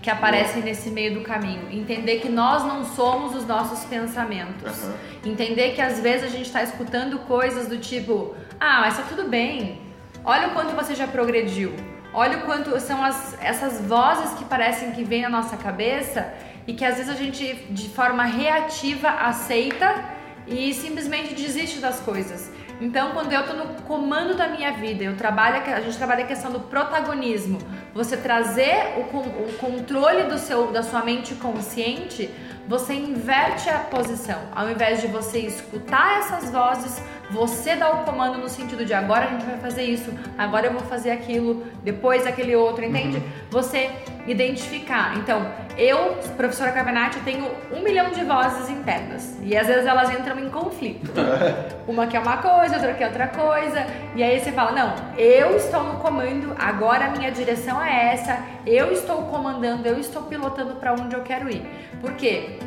[0.00, 1.68] que aparecem nesse meio do caminho.
[1.70, 4.84] Entender que nós não somos os nossos pensamentos.
[4.84, 4.94] Aham.
[5.26, 9.28] Entender que às vezes a gente está escutando coisas do tipo: ah, mas tá tudo
[9.28, 9.82] bem.
[10.24, 11.74] Olha o quanto você já progrediu.
[12.12, 16.32] Olha o quanto são as, essas vozes que parecem que vêm na nossa cabeça
[16.66, 20.04] e que às vezes a gente, de forma reativa, aceita
[20.46, 22.50] e simplesmente desiste das coisas.
[22.80, 26.26] Então, quando eu tô no comando da minha vida, eu trabalho, a gente trabalha a
[26.26, 27.58] questão do protagonismo.
[27.94, 32.30] Você trazer o, o controle do seu, da sua mente consciente,
[32.68, 34.38] você inverte a posição.
[34.54, 39.26] Ao invés de você escutar essas vozes, você dá o comando no sentido de agora
[39.26, 43.22] a gente vai fazer isso, agora eu vou fazer aquilo, depois aquele outro, entende?
[43.50, 43.90] Você
[44.26, 45.16] identificar.
[45.16, 45.46] Então,
[45.76, 49.36] eu, professora Cavenati, eu tenho um milhão de vozes internas.
[49.42, 51.10] E às vezes elas entram em conflito.
[51.86, 53.84] Uma quer uma coisa, outra quer outra coisa.
[54.14, 58.38] E aí você fala: não, eu estou no comando, agora a minha direção é essa,
[58.64, 61.62] eu estou comandando, eu estou pilotando para onde eu quero ir.
[62.00, 62.59] Por quê?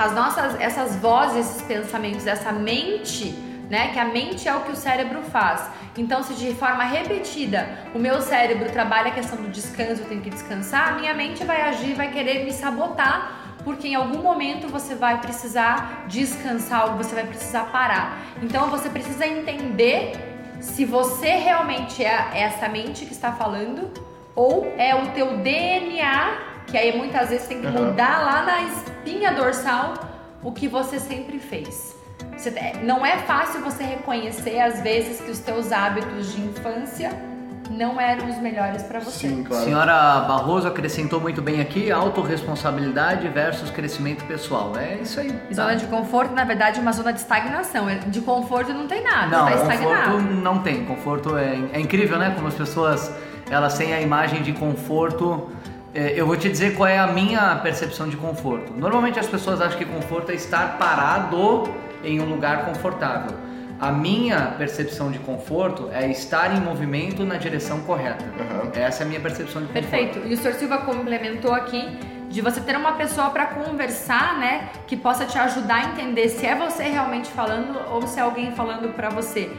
[0.00, 3.34] As nossas, essas vozes, esses pensamentos, essa mente,
[3.68, 3.92] né?
[3.92, 5.68] Que a mente é o que o cérebro faz.
[5.94, 10.22] Então, se de forma repetida o meu cérebro trabalha a questão do descanso, eu tenho
[10.22, 14.68] que descansar, a minha mente vai agir, vai querer me sabotar porque em algum momento
[14.68, 18.18] você vai precisar descansar você vai precisar parar.
[18.42, 20.12] Então você precisa entender
[20.60, 23.90] se você realmente é essa mente que está falando
[24.34, 27.86] ou é o teu DNA, que aí muitas vezes tem que Aham.
[27.86, 29.94] mudar lá na espinha dorsal
[30.42, 31.96] o que você sempre fez.
[32.36, 37.10] Você- não é fácil você reconhecer às vezes que os teus hábitos de infância
[37.70, 39.28] não eram os melhores para você.
[39.28, 39.64] Sim, claro.
[39.64, 44.72] Senhora Barroso acrescentou muito bem aqui autorresponsabilidade versus crescimento pessoal.
[44.76, 45.32] É isso aí.
[45.54, 47.86] Zona de conforto, na verdade, é uma zona de estagnação.
[48.08, 50.18] De conforto não tem nada, Não, conforto estagnado.
[50.20, 50.84] não tem.
[50.84, 52.32] Conforto é, é incrível, né?
[52.34, 53.12] Como as pessoas
[53.50, 55.48] elas têm a imagem de conforto.
[55.92, 58.72] É, eu vou te dizer qual é a minha percepção de conforto.
[58.72, 61.68] Normalmente as pessoas acham que conforto é estar parado
[62.04, 63.36] em um lugar confortável.
[63.80, 68.24] A minha percepção de conforto é estar em movimento na direção correta.
[68.38, 68.70] Aham.
[68.74, 69.88] Essa é a minha percepção de conforto.
[69.88, 70.28] Perfeito.
[70.28, 70.52] E o Sr.
[70.54, 75.74] Silva complementou aqui de você ter uma pessoa para conversar, né, que possa te ajudar
[75.74, 79.50] a entender se é você realmente falando ou se é alguém falando para você.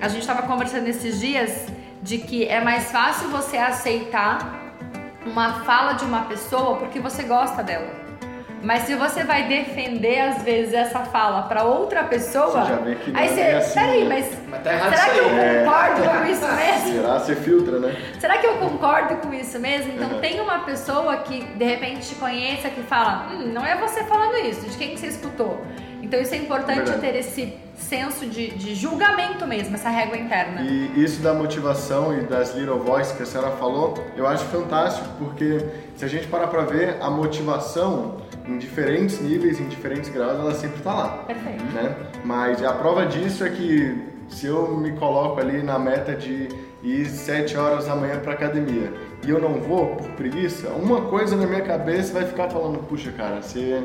[0.00, 1.66] A gente estava conversando esses dias
[2.00, 4.63] de que é mais fácil você aceitar
[5.26, 8.02] uma fala de uma pessoa porque você gosta dela.
[8.62, 12.94] Mas se você vai defender às vezes essa fala para outra pessoa, Você já vê
[12.94, 14.14] que não aí é você, assim, peraí, né?
[14.14, 15.28] mas, Mas tá errado será que eu.
[15.38, 15.64] É.
[15.64, 16.92] concordo com isso mesmo?
[16.94, 17.18] Será?
[17.18, 17.96] Você filtra, né?
[18.18, 19.92] Será que eu concordo com isso mesmo?
[19.92, 20.20] Então Uhum.
[20.20, 24.36] tem uma pessoa que de repente te conheça que fala, hum, não é você falando
[24.46, 25.62] isso, de quem que você escutou?
[26.04, 27.00] Então isso é importante Verdade.
[27.00, 30.60] ter esse senso de, de julgamento mesmo, essa régua interna.
[30.60, 35.08] E isso da motivação e das little voices que a senhora falou, eu acho fantástico,
[35.18, 35.64] porque
[35.96, 40.54] se a gente parar pra ver, a motivação em diferentes níveis, em diferentes graus, ela
[40.54, 41.08] sempre tá lá.
[41.26, 41.64] Perfeito.
[41.72, 41.96] né?
[42.22, 46.48] Mas a prova disso é que se eu me coloco ali na meta de
[46.82, 48.92] ir 7 horas da manhã para academia
[49.26, 53.10] e eu não vou por preguiça, uma coisa na minha cabeça vai ficar falando, puxa
[53.12, 53.82] cara, você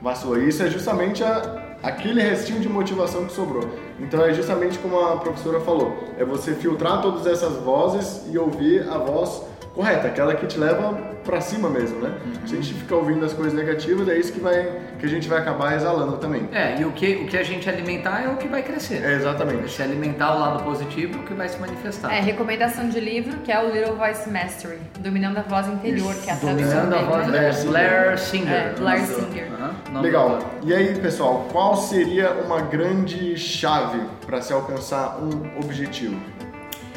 [0.00, 0.38] vacilou.
[0.38, 3.64] E Isso é justamente a- aquele restinho de motivação que sobrou.
[3.98, 8.88] Então é justamente como a professora falou, é você filtrar todas essas vozes e ouvir
[8.88, 9.42] a voz
[9.80, 10.92] correta, aquela que te leva
[11.24, 12.12] para cima mesmo, né?
[12.24, 12.46] Uhum.
[12.46, 15.26] Se a gente ficar ouvindo as coisas negativas, é isso que vai que a gente
[15.26, 16.46] vai acabar exalando também.
[16.52, 19.02] É, e o que, o que a gente alimentar é o que vai crescer.
[19.02, 19.70] É, exatamente.
[19.70, 22.12] Se alimentar o lado positivo, é o que vai se manifestar.
[22.12, 26.28] É, recomendação de livro, que é o Little Voice Mastery, Dominando a Voz Interior, que
[26.28, 27.48] é a tradução Dominando a voz né?
[27.48, 28.52] é Blair Singer.
[28.52, 29.50] É, Blair Singer.
[29.90, 30.38] Nome Legal.
[30.62, 36.20] E aí, pessoal, qual seria uma grande chave para se alcançar um objetivo?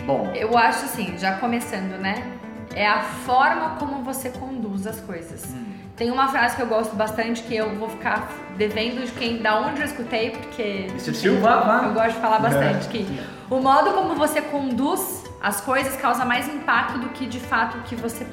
[0.05, 2.42] Bom, Eu acho assim, já começando, né?
[2.75, 5.45] É a forma como você conduz as coisas.
[5.45, 5.73] Hum.
[5.95, 9.59] Tem uma frase que eu gosto bastante que eu vou ficar devendo de quem, da
[9.59, 10.89] onde eu escutei, porque.
[10.97, 11.83] Silva, vá.
[11.85, 13.05] eu gosto de falar bastante que
[13.49, 17.81] o modo como você conduz as coisas causa mais impacto do que de fato o
[17.81, 18.25] que você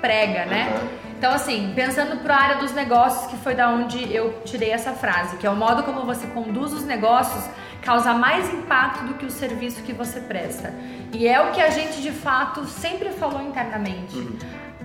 [0.00, 0.72] prega, né?
[0.74, 1.08] Aham.
[1.18, 4.92] Então, assim, pensando para a área dos negócios, que foi da onde eu tirei essa
[4.92, 7.44] frase, que é o modo como você conduz os negócios
[7.88, 10.74] causa mais impacto do que o serviço que você presta.
[11.10, 14.28] E é o que a gente de fato sempre falou internamente.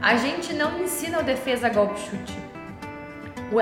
[0.01, 2.33] A gente não ensina o defesa golpe chute.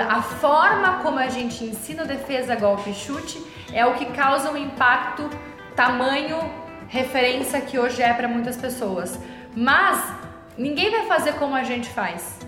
[0.08, 4.56] A forma como a gente ensina o defesa golpe chute é o que causa um
[4.56, 5.28] impacto
[5.74, 6.38] tamanho
[6.86, 9.18] referência que hoje é para muitas pessoas.
[9.56, 9.98] Mas
[10.56, 12.38] ninguém vai fazer como a gente faz.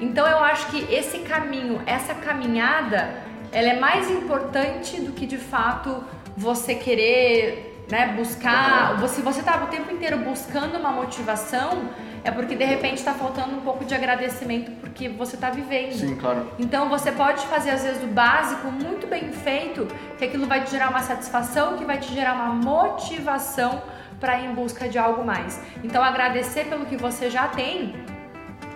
[0.00, 5.38] Então eu acho que esse caminho, essa caminhada, ela é mais importante do que de
[5.38, 6.04] fato
[6.36, 8.98] você querer, né, buscar.
[9.08, 11.88] Se você tá o tempo inteiro buscando uma motivação,
[12.24, 15.92] é porque de repente está faltando um pouco de agradecimento porque você está vivendo.
[15.92, 16.46] Sim, claro.
[16.58, 19.86] Então você pode fazer às vezes do básico muito bem feito,
[20.18, 23.82] que aquilo vai te gerar uma satisfação, que vai te gerar uma motivação
[24.20, 25.60] para ir em busca de algo mais.
[25.82, 27.94] Então agradecer pelo que você já tem.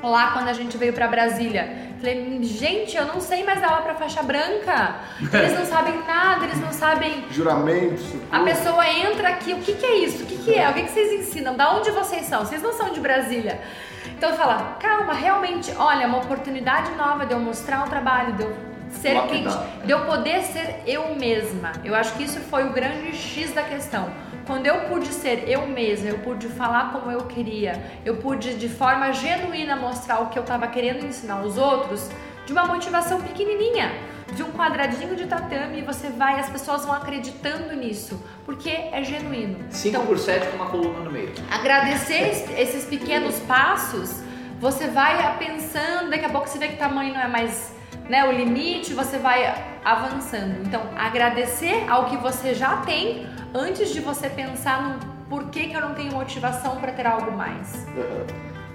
[0.02, 3.82] Lá quando a gente veio para Brasília, falei, gente, eu não sei mais dar aula
[3.82, 4.96] para faixa branca.
[5.32, 8.02] Eles não sabem nada, eles não sabem Juramentos.
[8.30, 10.24] a pessoa entra aqui, o que, que é isso?
[10.24, 10.68] O que, que é?
[10.68, 11.54] O que, que vocês ensinam?
[11.56, 12.44] Da onde vocês são?
[12.44, 13.60] Vocês não são de Brasília.
[14.06, 18.56] Então fala, calma, realmente, olha, uma oportunidade nova de eu mostrar o trabalho, de eu
[19.00, 19.66] ser Lapidar.
[19.84, 21.72] de eu poder ser eu mesma.
[21.84, 24.10] Eu acho que isso foi o grande X da questão.
[24.46, 28.68] Quando eu pude ser eu mesma, eu pude falar como eu queria, eu pude de
[28.68, 32.10] forma genuína mostrar o que eu estava querendo ensinar aos outros,
[32.44, 33.92] de uma motivação pequenininha,
[34.34, 39.02] de um quadradinho de tatame, e você vai, as pessoas vão acreditando nisso, porque é
[39.04, 39.58] genuíno.
[39.70, 41.32] 5 por 7 com uma coluna no meio.
[41.50, 44.22] Agradecer es- esses pequenos passos,
[44.58, 47.72] você vai pensando, daqui a pouco você vê que tamanho não é mais
[48.08, 50.62] né, o limite, você vai avançando.
[50.66, 55.80] Então, agradecer ao que você já tem antes de você pensar no porquê que eu
[55.80, 57.86] não tenho motivação para ter algo mais.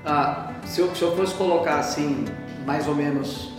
[0.06, 2.26] Ah, se, eu, se eu fosse colocar assim,
[2.66, 3.54] mais ou menos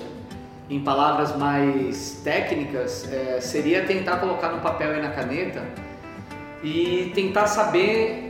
[0.70, 5.62] em palavras mais técnicas, é, seria tentar colocar no papel e na caneta
[6.62, 8.26] e tentar saber.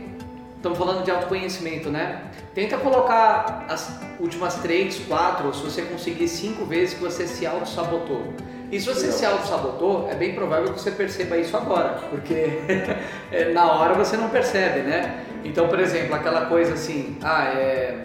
[0.55, 2.21] Estamos falando de autoconhecimento, né?
[2.53, 7.47] Tenta colocar as últimas três, quatro, ou se você conseguir cinco vezes que você se
[7.47, 8.33] auto-sabotou.
[8.71, 12.61] E se você se auto-sabotou, é bem provável que você perceba isso agora, porque
[13.31, 15.23] é, na hora você não percebe, né?
[15.43, 17.97] Então, por exemplo, aquela coisa assim, ah, é,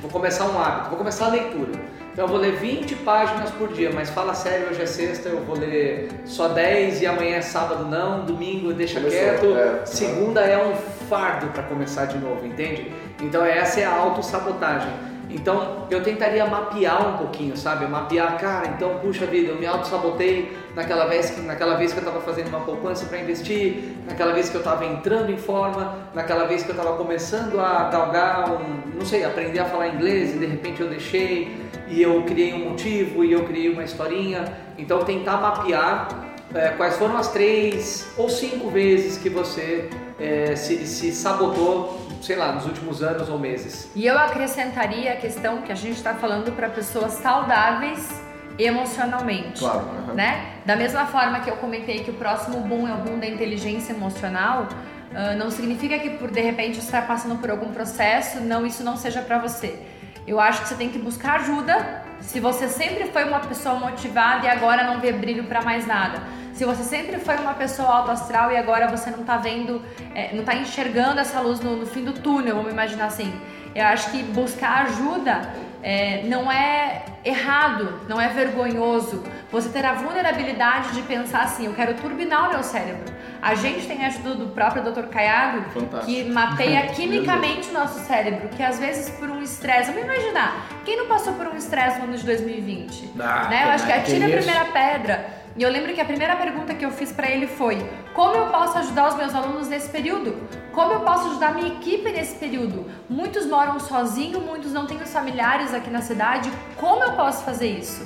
[0.00, 1.72] vou começar um hábito, vou começar a leitura.
[2.12, 5.40] Então eu vou ler 20 páginas por dia, mas fala sério, hoje é sexta, eu
[5.40, 9.84] vou ler só 10 e amanhã é sábado não, domingo deixa Começou, quieto, é.
[9.84, 10.76] segunda é um
[11.08, 12.92] fardo para começar de novo, entende?
[13.20, 14.92] Então essa é a autossabotagem.
[15.34, 17.86] Então eu tentaria mapear um pouquinho, sabe?
[17.86, 22.04] Mapear, cara, então puxa vida, eu me auto-sabotei naquela vez, que- naquela vez que eu
[22.04, 26.44] estava fazendo uma poupança para investir, naquela vez que eu estava entrando em forma, naquela
[26.46, 30.38] vez que eu estava começando a galgar um, não sei, aprender a falar inglês e
[30.38, 31.56] de repente eu deixei
[31.88, 34.44] e eu criei um motivo e eu criei uma historinha.
[34.78, 36.08] Então tentar mapear
[36.54, 39.88] é, quais foram as três ou cinco vezes que você
[40.20, 43.90] é, se, se sabotou, sei lá, nos últimos anos ou meses.
[43.94, 48.22] E eu acrescentaria a questão que a gente está falando para pessoas saudáveis
[48.58, 49.60] emocionalmente.
[49.60, 50.14] Claro, aham.
[50.14, 50.54] né?
[50.64, 53.92] Da mesma forma que eu comentei que o próximo boom é o boom da inteligência
[53.92, 54.68] emocional,
[55.14, 58.82] ah, não significa que por de repente você está passando por algum processo, não isso
[58.82, 59.78] não seja para você.
[60.26, 62.02] Eu acho que você tem que buscar ajuda.
[62.20, 66.22] Se você sempre foi uma pessoa motivada e agora não vê brilho para mais nada.
[66.54, 69.82] Se você sempre foi uma pessoa alto astral e agora você não tá vendo,
[70.14, 73.32] é, não tá enxergando essa luz no, no fim do túnel, vamos imaginar assim.
[73.74, 75.42] Eu acho que buscar ajuda
[75.84, 79.22] é, não é errado, não é vergonhoso.
[79.52, 83.04] Você ter a vulnerabilidade de pensar assim, eu quero turbinar o meu cérebro.
[83.42, 85.08] A gente tem a ajuda do próprio Dr.
[85.08, 86.06] Caiado, Fantástico.
[86.06, 90.96] que mapeia quimicamente o nosso cérebro, que às vezes por um estresse, vamos imaginar, quem
[90.96, 93.12] não passou por um estresse no ano de 2020?
[93.20, 93.64] Ah, né?
[93.64, 95.43] Eu acho que atira a primeira pedra.
[95.56, 97.78] E eu lembro que a primeira pergunta que eu fiz para ele foi:
[98.12, 100.36] como eu posso ajudar os meus alunos nesse período?
[100.72, 102.90] Como eu posso ajudar a minha equipe nesse período?
[103.08, 106.50] Muitos moram sozinhos, muitos não têm os familiares aqui na cidade.
[106.76, 108.04] Como eu posso fazer isso?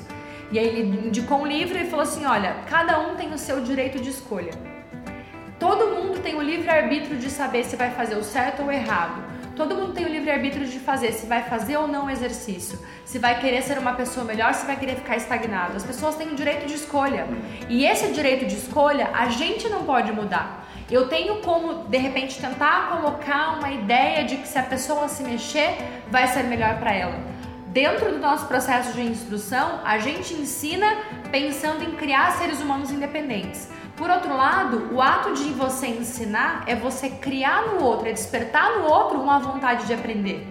[0.52, 3.62] E aí ele indicou um livro e falou assim: olha, cada um tem o seu
[3.62, 4.52] direito de escolha.
[5.58, 8.72] Todo mundo tem o livre arbítrio de saber se vai fazer o certo ou o
[8.72, 9.22] errado.
[9.58, 13.40] Todo mundo tem o livre-arbítrio de fazer se vai fazer ou não exercício, se vai
[13.40, 15.76] querer ser uma pessoa melhor, se vai querer ficar estagnado.
[15.76, 17.26] As pessoas têm o direito de escolha.
[17.68, 20.64] E esse direito de escolha a gente não pode mudar.
[20.88, 25.24] Eu tenho como, de repente, tentar colocar uma ideia de que se a pessoa se
[25.24, 25.76] mexer,
[26.08, 27.18] vai ser melhor para ela.
[27.66, 30.86] Dentro do nosso processo de instrução, a gente ensina
[31.32, 33.68] pensando em criar seres humanos independentes.
[33.98, 38.78] Por outro lado, o ato de você ensinar é você criar no outro, é despertar
[38.78, 40.46] no outro uma vontade de aprender.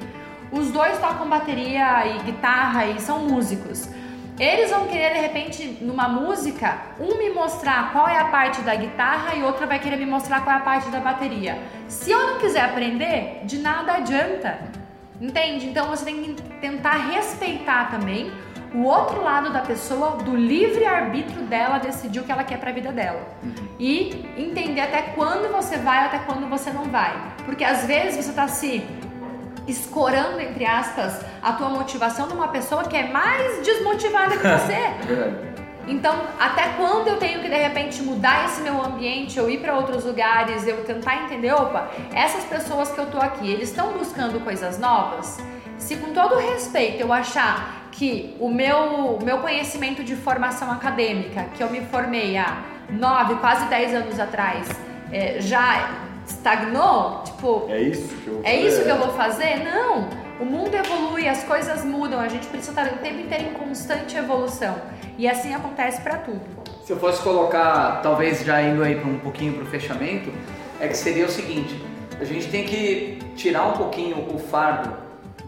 [0.51, 3.87] Os dois tocam bateria e guitarra e são músicos.
[4.37, 8.75] Eles vão querer de repente numa música, um me mostrar qual é a parte da
[8.75, 11.57] guitarra e outro vai querer me mostrar qual é a parte da bateria.
[11.87, 14.59] Se eu não quiser aprender, de nada adianta.
[15.21, 15.67] Entende?
[15.67, 18.29] Então você tem que tentar respeitar também
[18.73, 22.69] o outro lado da pessoa, do livre arbítrio dela decidir o que ela quer para
[22.69, 23.21] a vida dela.
[23.43, 23.67] Uhum.
[23.79, 27.13] E entender até quando você vai, até quando você não vai.
[27.45, 28.85] Porque às vezes você está se
[29.67, 35.47] escorando, entre aspas, a tua motivação numa pessoa que é mais desmotivada que você.
[35.87, 39.73] Então, até quando eu tenho que de repente mudar esse meu ambiente, eu ir para
[39.73, 44.39] outros lugares, eu tentar entender, opa, essas pessoas que eu tô aqui, eles estão buscando
[44.41, 45.37] coisas novas?
[45.77, 51.63] Se com todo respeito eu achar que o meu, meu conhecimento de formação acadêmica, que
[51.63, 54.67] eu me formei há nove, quase dez anos atrás,
[55.11, 59.63] é, já estagnou, tipo, é isso que eu, é isso que eu vou fazer?
[59.63, 60.09] Não.
[60.39, 64.15] O mundo evolui, as coisas mudam, a gente precisa estar o tempo inteiro em constante
[64.15, 64.75] evolução.
[65.17, 66.41] E assim acontece para tudo.
[66.83, 70.31] Se eu fosse colocar, talvez já indo aí para um pouquinho para o fechamento,
[70.79, 71.81] é que seria o seguinte:
[72.19, 75.06] a gente tem que tirar um pouquinho o fardo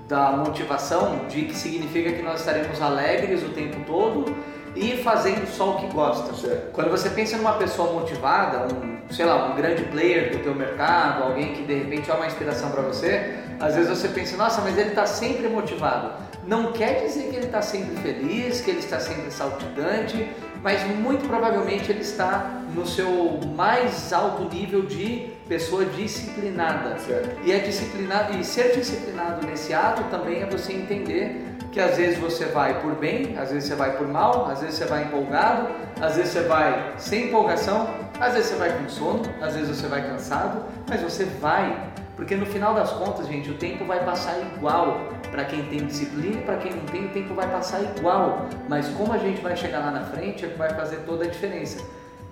[0.09, 4.35] da motivação de que significa que nós estaremos alegres o tempo todo
[4.75, 6.33] e fazendo só o que gosta.
[6.33, 6.71] Certo.
[6.71, 11.23] Quando você pensa numa pessoa motivada, um, sei lá, um grande player do teu mercado,
[11.25, 14.75] alguém que de repente é uma inspiração para você, às vezes você pensa, nossa, mas
[14.79, 16.11] ele está sempre motivado.
[16.47, 20.27] Não quer dizer que ele está sempre feliz, que ele está sempre saltitante,
[20.63, 26.97] mas muito provavelmente ele está no seu mais alto nível de pessoa disciplinada.
[26.99, 27.41] Certo.
[27.43, 32.17] E é disciplinado e ser disciplinado nesse ato também é você entender que às vezes
[32.19, 35.67] você vai por bem, às vezes você vai por mal, às vezes você vai empolgado,
[35.99, 37.89] às vezes você vai sem empolgação,
[38.19, 42.35] às vezes você vai com sono, às vezes você vai cansado, mas você vai, porque
[42.35, 45.09] no final das contas, gente, o tempo vai passar igual.
[45.31, 48.47] Para quem tem disciplina e para quem não tem, o tempo vai passar igual.
[48.67, 51.27] Mas como a gente vai chegar lá na frente é que vai fazer toda a
[51.27, 51.79] diferença.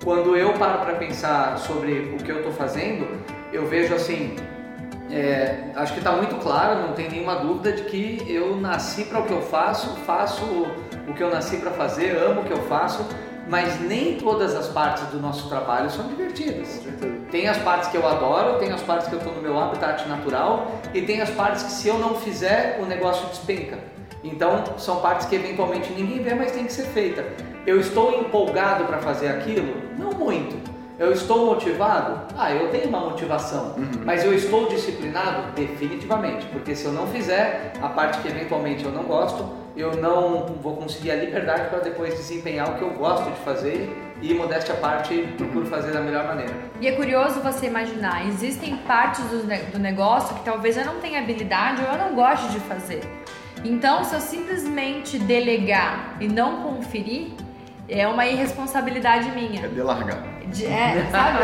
[0.03, 3.07] Quando eu paro para pensar sobre o que eu estou fazendo,
[3.51, 4.35] eu vejo assim,
[5.09, 9.19] é, acho que está muito claro, não tem nenhuma dúvida de que eu nasci para
[9.19, 10.45] o que eu faço, faço
[11.07, 13.05] o que eu nasci para fazer, amo o que eu faço,
[13.49, 16.81] mas nem todas as partes do nosso trabalho são divertidas.
[17.31, 20.07] Tem as partes que eu adoro, tem as partes que eu estou no meu habitat
[20.07, 23.79] natural e tem as partes que se eu não fizer o negócio despenca.
[24.23, 27.25] Então são partes que eventualmente ninguém vê, mas tem que ser feita.
[27.67, 29.75] Eu estou empolgado para fazer aquilo?
[29.99, 30.55] Não muito.
[30.97, 32.33] Eu estou motivado?
[32.37, 33.75] Ah, eu tenho uma motivação.
[33.75, 34.03] Uhum.
[34.05, 35.51] Mas eu estou disciplinado?
[35.51, 36.45] Definitivamente.
[36.45, 39.45] Porque se eu não fizer a parte que eventualmente eu não gosto,
[39.75, 43.93] eu não vou conseguir a liberdade para depois desempenhar o que eu gosto de fazer
[44.21, 45.69] e, modéstia à parte, procuro uhum.
[45.69, 46.53] fazer da melhor maneira.
[46.79, 51.19] E é curioso você imaginar, existem partes do, do negócio que talvez eu não tenha
[51.19, 53.01] habilidade ou eu não goste de fazer.
[53.65, 57.31] Então, se eu simplesmente delegar e não conferir,
[57.89, 59.65] é uma irresponsabilidade minha.
[59.65, 60.23] É delargar.
[60.47, 61.39] De, é, sabe?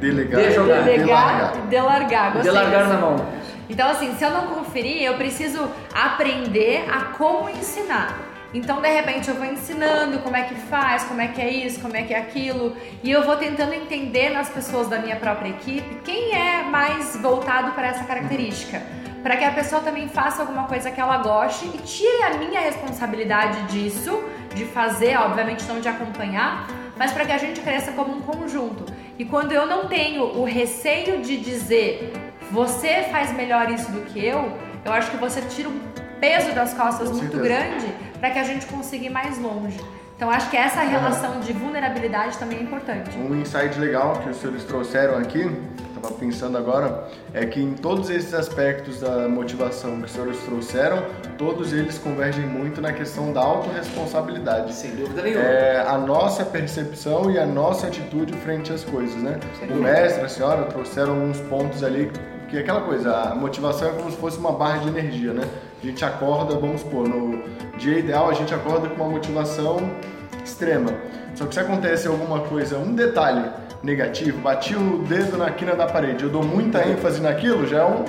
[0.00, 0.40] delegar.
[0.40, 2.32] Delegar, delegar e delargar.
[2.32, 3.26] Gostei delargar na mão.
[3.68, 8.18] Então, assim, se eu não conferir, eu preciso aprender a como ensinar.
[8.52, 11.80] Então, de repente, eu vou ensinando como é que faz, como é que é isso,
[11.80, 15.50] como é que é aquilo, e eu vou tentando entender nas pessoas da minha própria
[15.50, 18.80] equipe quem é mais voltado para essa característica
[19.22, 22.60] para que a pessoa também faça alguma coisa que ela goste e tire a minha
[22.60, 24.22] responsabilidade disso,
[24.58, 28.84] de fazer, obviamente não de acompanhar, mas para que a gente cresça como um conjunto.
[29.18, 32.12] E quando eu não tenho o receio de dizer
[32.50, 34.52] você faz melhor isso do que eu,
[34.84, 35.78] eu acho que você tira um
[36.20, 37.86] peso das costas muito grande
[38.18, 39.78] para que a gente consiga ir mais longe.
[40.16, 43.16] Então acho que essa relação de vulnerabilidade também é importante.
[43.16, 45.44] Um insight legal que os senhores trouxeram aqui
[45.98, 51.02] estava pensando agora, é que em todos esses aspectos da motivação que os senhores trouxeram,
[51.36, 54.74] todos eles convergem muito na questão da autorresponsabilidade.
[54.74, 55.42] Sem dúvida nenhuma.
[55.44, 59.38] É a nossa percepção e a nossa atitude frente às coisas, né?
[59.58, 59.92] Sem O dúvida.
[59.92, 62.10] mestre, a senhora trouxeram alguns pontos ali,
[62.48, 65.44] que é aquela coisa, a motivação é como se fosse uma barra de energia, né?
[65.82, 67.42] A gente acorda, vamos supor, no
[67.76, 69.78] dia ideal a gente acorda com uma motivação
[70.42, 70.90] extrema.
[71.34, 73.44] Só que se acontece alguma coisa, um detalhe
[73.82, 77.84] negativo, bati o dedo na quina da parede, eu dou muita ênfase naquilo, já é
[77.84, 78.04] um,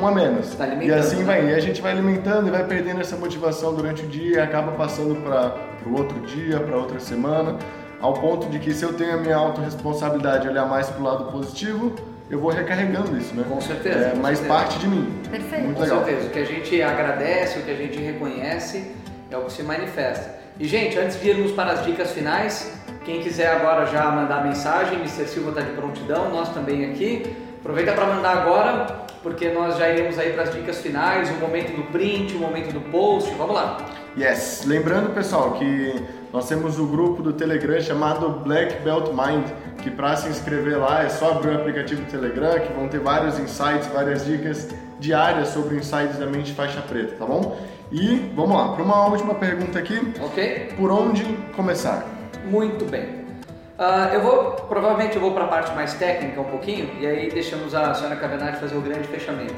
[0.00, 0.54] um a menos.
[0.54, 1.24] Tá e assim né?
[1.24, 4.40] vai, e a gente vai alimentando e vai perdendo essa motivação durante o dia e
[4.40, 5.54] acaba passando para
[5.86, 7.56] o outro dia, para outra semana,
[8.00, 11.32] ao ponto de que se eu tenho a minha autorresponsabilidade olhar mais para o lado
[11.32, 11.94] positivo,
[12.30, 13.44] eu vou recarregando isso, né?
[13.48, 14.48] Com certeza, É com certeza.
[14.48, 15.12] parte de mim.
[15.30, 15.64] Perfeito.
[15.64, 16.04] Muito Com legal.
[16.04, 16.26] certeza.
[16.26, 18.92] O que a gente agradece, o que a gente reconhece
[19.30, 20.34] é o que se manifesta.
[20.58, 22.72] E, gente, antes de irmos para as dicas finais,
[23.04, 25.26] quem quiser agora já mandar mensagem, Mr.
[25.26, 27.36] Silva está de prontidão, nós também aqui.
[27.60, 28.86] Aproveita para mandar agora,
[29.22, 32.72] porque nós já iremos aí para as dicas finais, o momento do print, o momento
[32.72, 33.32] do post.
[33.36, 33.78] Vamos lá.
[34.16, 34.64] Yes.
[34.66, 35.94] Lembrando, pessoal, que
[36.32, 39.46] nós temos o grupo do Telegram chamado Black Belt Mind,
[39.82, 43.00] que para se inscrever lá é só abrir o aplicativo do Telegram, que vão ter
[43.00, 44.68] vários insights, várias dicas
[45.00, 47.56] diárias sobre insights da mente faixa preta, tá bom?
[47.90, 50.72] E vamos lá, para uma última pergunta aqui, Ok?
[50.76, 51.24] por onde
[51.54, 52.13] começar?
[52.44, 53.24] Muito bem.
[53.78, 57.30] Ah, eu vou, provavelmente eu vou para a parte mais técnica um pouquinho e aí
[57.30, 59.54] deixamos a senhora Cavenati fazer o grande fechamento.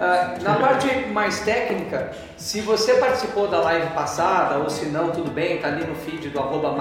[0.00, 5.30] Ah, na parte mais técnica, se você participou da live passada ou se não, tudo
[5.30, 6.74] bem, tá ali no feed do arroba.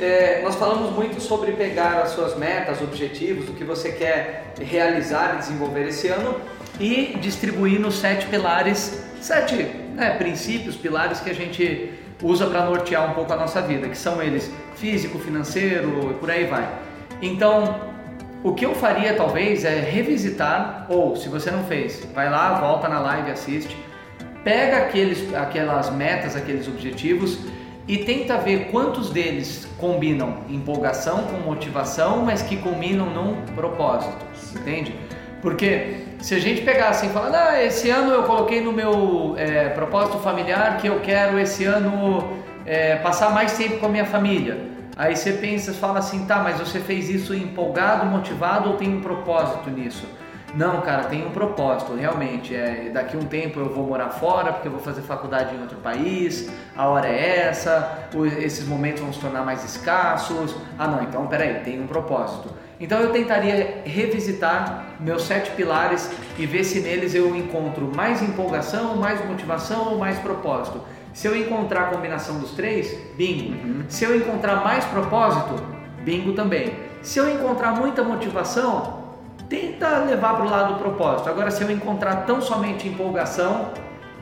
[0.00, 5.34] É, nós falamos muito sobre pegar as suas metas, objetivos, o que você quer realizar
[5.34, 6.40] e desenvolver esse ano
[6.78, 13.10] e distribuir nos sete pilares, sete né, princípios, pilares que a gente usa para nortear
[13.10, 16.68] um pouco a nossa vida, que são eles físico, financeiro e por aí vai.
[17.20, 17.80] Então,
[18.42, 22.88] o que eu faria talvez é revisitar, ou se você não fez, vai lá, volta
[22.88, 23.76] na live, assiste,
[24.44, 27.38] pega aqueles, aquelas metas, aqueles objetivos
[27.86, 34.16] e tenta ver quantos deles combinam empolgação com motivação, mas que combinam num propósito,
[34.54, 34.94] entende?
[35.40, 39.68] Porque se a gente pegar assim falar, ah, esse ano eu coloquei no meu é,
[39.68, 44.58] propósito familiar que eu quero esse ano é, passar mais tempo com a minha família.
[44.96, 49.00] Aí você pensa, fala assim, tá, mas você fez isso empolgado, motivado ou tem um
[49.00, 50.04] propósito nisso?
[50.54, 52.54] Não, cara, tem um propósito, realmente.
[52.54, 55.76] É, daqui um tempo eu vou morar fora porque eu vou fazer faculdade em outro
[55.78, 58.08] país, a hora é essa,
[58.38, 60.56] esses momentos vão se tornar mais escassos.
[60.78, 62.50] Ah, não, então peraí, tem um propósito.
[62.80, 68.96] Então eu tentaria revisitar meus sete pilares e ver se neles eu encontro mais empolgação,
[68.96, 70.80] mais motivação ou mais propósito.
[71.12, 73.84] Se eu encontrar a combinação dos três, bingo.
[73.88, 75.60] Se eu encontrar mais propósito,
[76.04, 76.72] bingo também.
[77.02, 78.98] Se eu encontrar muita motivação,
[79.48, 81.28] tenta levar para o lado do propósito.
[81.28, 83.72] Agora, se eu encontrar tão somente empolgação,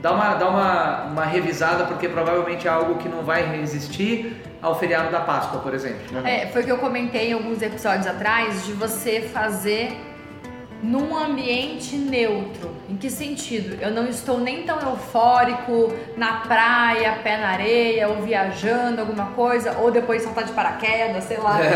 [0.01, 4.79] dá uma, dá uma, uma revisada, porque provavelmente é algo que não vai resistir ao
[4.79, 5.99] feriado da Páscoa, por exemplo.
[6.25, 9.97] É, foi o que eu comentei em alguns episódios atrás de você fazer
[10.87, 12.71] num ambiente neutro.
[12.89, 13.77] Em que sentido?
[13.83, 19.79] Eu não estou nem tão eufórico na praia, pé na areia, ou viajando, alguma coisa,
[19.79, 21.59] ou depois saltar de paraquedas, sei lá.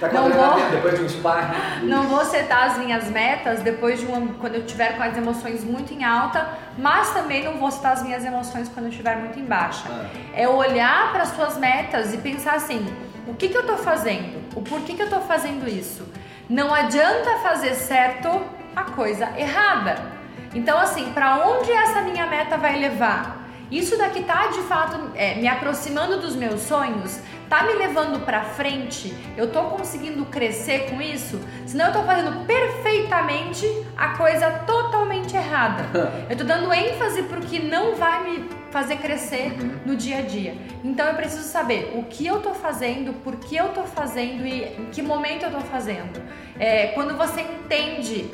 [0.00, 0.70] Tá com Não vou.
[0.70, 1.86] depois de um sparring.
[1.86, 5.64] Não vou setar as minhas metas depois de um, quando eu tiver com as emoções
[5.64, 6.46] muito em alta,
[6.78, 9.84] mas também não vou setar as minhas emoções quando eu estiver muito em baixa.
[9.88, 10.06] Ah.
[10.34, 12.86] É olhar para as suas metas e pensar assim:
[13.26, 14.42] o que, que eu estou fazendo?
[14.54, 16.06] O porquê que eu estou fazendo isso?
[16.48, 18.28] Não adianta fazer certo
[18.76, 19.96] a coisa errada.
[20.54, 23.44] Então, assim, para onde essa minha meta vai levar?
[23.70, 27.18] Isso daqui tá de fato é, me aproximando dos meus sonhos?
[27.48, 29.14] Tá me levando para frente?
[29.36, 31.40] Eu tô conseguindo crescer com isso?
[31.66, 33.66] Senão eu tô fazendo perfeitamente
[33.96, 35.84] a coisa totalmente errada.
[36.28, 40.56] Eu tô dando ênfase pro que não vai me fazer crescer no dia a dia.
[40.82, 44.64] Então eu preciso saber o que eu tô fazendo, por que eu tô fazendo e
[44.64, 46.20] em que momento eu tô fazendo.
[46.58, 48.30] É, quando você entende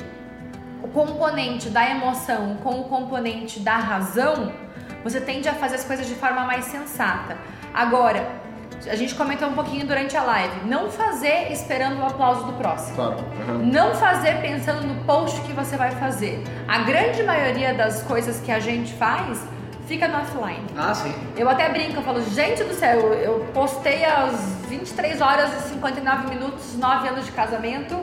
[0.83, 4.53] o componente da emoção com o componente da razão,
[5.05, 7.37] você tende a fazer as coisas de forma mais sensata.
[7.73, 8.27] Agora,
[8.89, 12.95] a gente comentou um pouquinho durante a live, não fazer esperando o aplauso do próximo.
[12.97, 13.17] Claro.
[13.49, 13.59] Uhum.
[13.67, 16.43] Não fazer pensando no post que você vai fazer.
[16.69, 19.41] A grande maioria das coisas que a gente faz
[19.87, 20.65] fica no offline.
[20.77, 21.13] Ah, sim.
[21.37, 24.35] Eu até brinco, eu falo, gente do céu, eu- postei às
[24.69, 27.99] 23 horas e 59 minutos, 9 anos de casamento,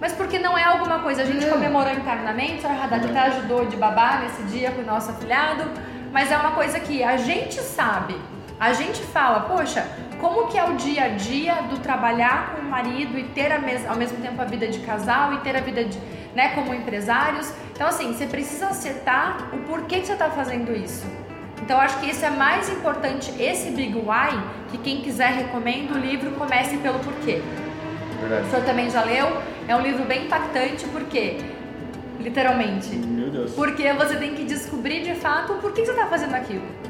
[0.00, 1.20] mas porque não é alguma coisa.
[1.22, 5.10] A gente comemorou internamente, a Haddad até ajudou de babá nesse dia com o nosso
[5.10, 5.64] afilhado,
[6.10, 8.16] mas é uma coisa que a gente sabe
[8.60, 9.88] A gente fala, poxa,
[10.20, 13.88] como que é o dia a dia do trabalhar com o marido e ter mes
[13.88, 15.98] ao mesmo tempo a vida de casal e ter a vida de,
[16.34, 17.50] né, como empresários.
[17.72, 21.06] Então assim, você precisa acertar o porquê que você está fazendo isso.
[21.62, 24.38] Então acho que esse é mais importante, esse Big Why,
[24.70, 27.40] que quem quiser recomendo o livro, comece pelo porquê.
[28.20, 28.46] Verdade.
[28.46, 29.38] O senhor também já leu?
[29.66, 31.38] É um livro bem impactante porque
[32.18, 32.94] literalmente.
[32.94, 33.54] Meu Deus.
[33.54, 36.89] Porque você tem que descobrir de fato por que você está fazendo aquilo.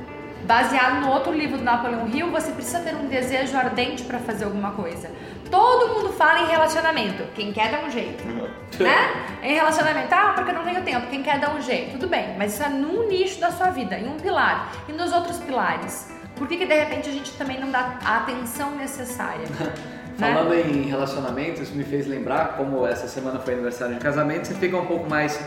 [0.51, 4.47] Baseado no outro livro do Napoleão Hill, você precisa ter um desejo ardente para fazer
[4.47, 5.09] alguma coisa.
[5.49, 7.23] Todo mundo fala em relacionamento.
[7.37, 8.25] Quem quer dá um jeito.
[8.81, 8.97] Né?
[9.43, 11.07] Em relacionamento, ah, porque eu não tenho tempo.
[11.09, 11.93] Quem quer dá um jeito.
[11.93, 14.73] Tudo bem, mas isso é num nicho da sua vida, em um pilar.
[14.89, 16.11] E nos outros pilares?
[16.35, 19.47] Por que, que de repente a gente também não dá a atenção necessária?
[20.19, 20.35] Né?
[20.35, 20.61] Falando né?
[20.61, 24.77] em relacionamento, isso me fez lembrar, como essa semana foi aniversário de casamento, você fica
[24.77, 25.41] um pouco mais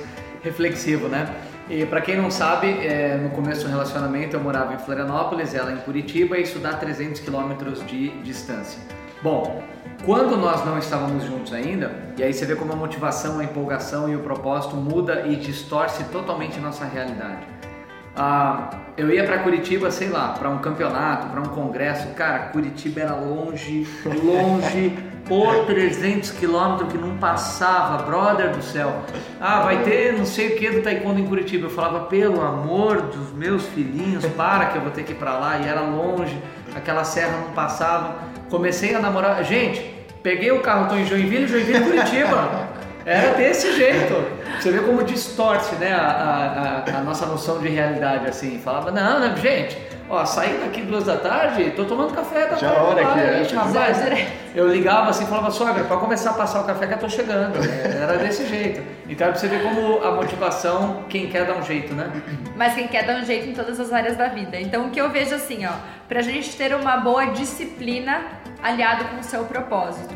[0.43, 1.32] reflexivo, né?
[1.74, 5.71] E para quem não sabe, é, no começo do relacionamento eu morava em Florianópolis, ela
[5.71, 8.80] em Curitiba, e isso dá 300 quilômetros de distância.
[9.24, 9.63] Bom,
[10.05, 14.07] quando nós não estávamos juntos ainda, e aí você vê como a motivação, a empolgação
[14.07, 17.47] e o propósito muda e distorce totalmente nossa realidade.
[18.15, 22.07] Ah, eu ia para Curitiba, sei lá, para um campeonato, para um congresso.
[22.09, 24.95] Cara, Curitiba era longe, longe,
[25.28, 29.01] por 300 quilômetros que não passava, brother do céu.
[29.39, 31.67] Ah, vai ter não sei o que do taekwondo em Curitiba.
[31.67, 35.38] Eu falava, pelo amor dos meus filhinhos, para que eu vou ter que ir para
[35.38, 35.59] lá.
[35.59, 36.38] E era longe,
[36.76, 38.15] aquela serra não passava.
[38.49, 39.43] Comecei a namorar.
[39.43, 39.82] Gente,
[40.21, 42.69] peguei o carro, tô em Joinville, Joinville, Curitiba.
[43.05, 44.13] Era desse jeito.
[44.59, 48.59] Você vê como distorce né, a, a, a nossa noção de realidade, assim.
[48.63, 49.78] Falava, não, não, gente,
[50.10, 52.86] ó, saí daqui duas da tarde, tô tomando café da Já tarde.
[52.86, 53.43] hora que é.
[53.43, 53.97] Gente, rapaz,
[54.56, 57.58] eu ligava assim, falava, sogra, para começar a passar o café que eu tô chegando.
[57.58, 58.82] Era desse jeito.
[59.10, 62.12] Então pra você ver como a motivação, quem quer dar um jeito, né?
[62.56, 64.60] Mas quem quer dar um jeito em todas as áreas da vida.
[64.60, 65.74] Então o que eu vejo assim, ó,
[66.08, 68.22] pra gente ter uma boa disciplina
[68.62, 70.16] aliado com o seu propósito.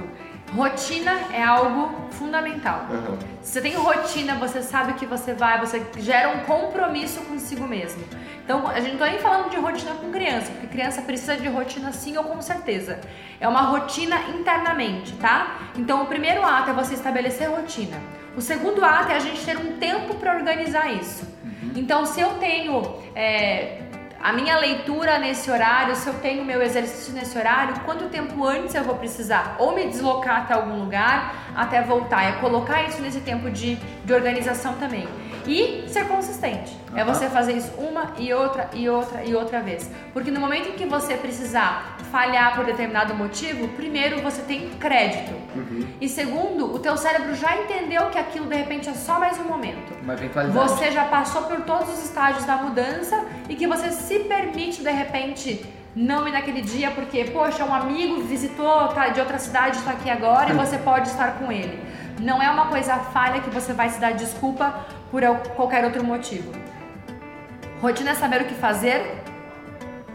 [0.55, 2.85] Rotina é algo fundamental.
[2.89, 3.17] Uhum.
[3.41, 7.67] Se você tem rotina, você sabe o que você vai, você gera um compromisso consigo
[7.67, 8.01] mesmo.
[8.47, 11.49] Então, a gente não está nem falando de rotina com criança, porque criança precisa de
[11.49, 12.97] rotina sim ou com certeza.
[13.41, 15.57] É uma rotina internamente, tá?
[15.75, 17.97] Então, o primeiro ato é você estabelecer rotina.
[18.37, 21.27] O segundo ato é a gente ter um tempo para organizar isso.
[21.43, 21.73] Uhum.
[21.75, 23.81] Então, se eu tenho é,
[24.17, 28.73] a minha leitura nesse horário, se eu tenho meu exercício nesse horário, quanto tempo antes
[28.73, 32.23] eu vou precisar ou me deslocar até algum lugar até voltar?
[32.23, 35.05] É colocar isso nesse tempo de, de organização também.
[35.47, 36.77] E ser consistente.
[36.91, 36.97] Uhum.
[36.97, 39.89] É você fazer isso uma e outra e outra e outra vez.
[40.13, 45.33] Porque no momento em que você precisar falhar por determinado motivo, primeiro você tem crédito.
[45.55, 45.87] Uhum.
[45.99, 49.43] E segundo, o teu cérebro já entendeu que aquilo de repente é só mais um
[49.43, 49.93] momento.
[50.01, 50.69] Uma eventualidade.
[50.69, 54.91] Você já passou por todos os estágios da mudança e que você se permite de
[54.91, 59.91] repente não ir naquele dia porque, poxa, um amigo visitou tá, de outra cidade, está
[59.91, 61.79] aqui agora e você pode estar com ele.
[62.19, 65.21] Não é uma coisa falha que você vai se dar desculpa por
[65.55, 66.51] qualquer outro motivo.
[67.81, 69.21] Rotina é saber o que fazer,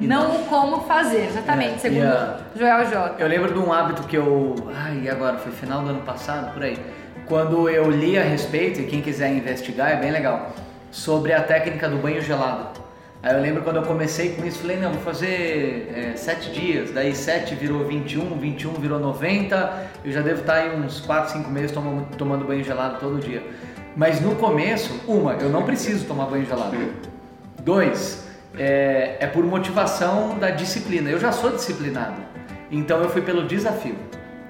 [0.00, 3.14] e não o como fazer, exatamente, é, segundo a, Joel J.
[3.18, 4.56] Eu lembro de um hábito que eu.
[4.74, 5.38] Ai, agora?
[5.38, 6.76] Foi final do ano passado, por aí.
[7.26, 10.50] Quando eu li a respeito, e quem quiser investigar é bem legal,
[10.90, 12.80] sobre a técnica do banho gelado.
[13.22, 16.90] Aí eu lembro quando eu comecei com isso, falei, não, vou fazer é, sete dias,
[16.90, 21.48] daí sete virou 21, 21 virou 90, eu já devo estar em uns 4, 5
[21.48, 23.40] meses tomando, tomando banho gelado todo dia.
[23.94, 26.76] Mas no começo, uma, eu não preciso tomar banho gelado.
[27.62, 28.26] Dois,
[28.58, 31.08] é, é por motivação da disciplina.
[31.08, 32.20] Eu já sou disciplinado,
[32.72, 33.94] então eu fui pelo desafio.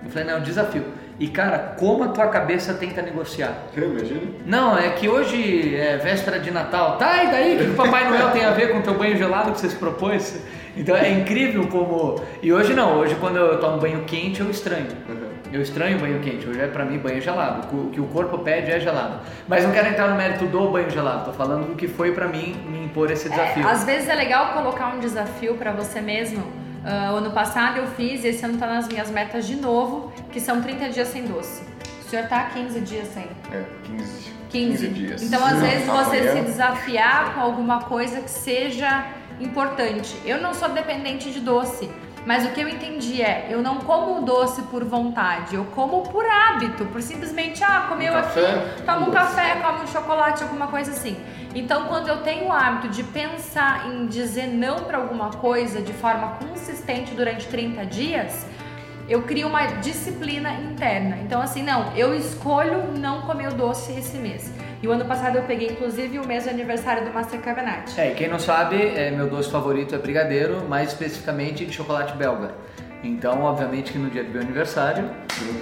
[0.03, 0.85] Eu falei, não, desafio.
[1.23, 3.57] E cara, como a tua cabeça tenta negociar?
[3.77, 4.35] Eu imagino.
[4.45, 6.97] Não, é que hoje é véspera de Natal.
[6.97, 7.55] Tá, e daí?
[7.55, 9.69] O que o Papai Noel tem a ver com o teu banho gelado que você
[9.69, 10.43] se propôs?
[10.77, 12.21] Então é incrível como.
[12.43, 14.89] E hoje não, hoje quando eu tomo banho quente eu estranho.
[15.09, 15.29] Uhum.
[15.53, 17.69] Eu estranho banho quente, hoje é para mim banho gelado.
[17.73, 19.21] O que o corpo pede é gelado.
[19.47, 22.27] Mas não quero entrar no mérito do banho gelado, tô falando do que foi para
[22.27, 23.65] mim me impor esse desafio.
[23.65, 27.87] É, às vezes é legal colocar um desafio para você mesmo Uh, ano passado eu
[27.89, 31.63] fiz, esse ano tá nas minhas metas de novo, que são 30 dias sem doce.
[32.05, 33.29] O senhor tá 15 dias sem?
[33.53, 34.89] É, 15, 15.
[34.89, 35.23] 15 dias.
[35.23, 39.07] Então, às vezes, você se desafiar com alguma coisa que seja
[39.41, 40.15] importante.
[40.25, 41.89] Eu não sou dependente de doce.
[42.25, 46.25] Mas o que eu entendi é, eu não como doce por vontade, eu como por
[46.25, 48.41] hábito, por simplesmente, ah, comeu um aqui,
[48.87, 51.17] toma um café, come um chocolate, alguma coisa assim.
[51.55, 55.93] Então, quando eu tenho o hábito de pensar em dizer não para alguma coisa de
[55.93, 58.47] forma consistente durante 30 dias,
[59.09, 61.19] eu crio uma disciplina interna.
[61.23, 64.51] Então, assim, não, eu escolho não comer o doce esse mês.
[64.83, 67.97] E o ano passado eu peguei inclusive o mês de aniversário do Master Cavenat.
[67.99, 72.15] É, e quem não sabe, é, meu doce favorito é brigadeiro, mais especificamente de chocolate
[72.17, 72.51] belga.
[73.05, 75.11] Então, obviamente que no dia do meu aniversário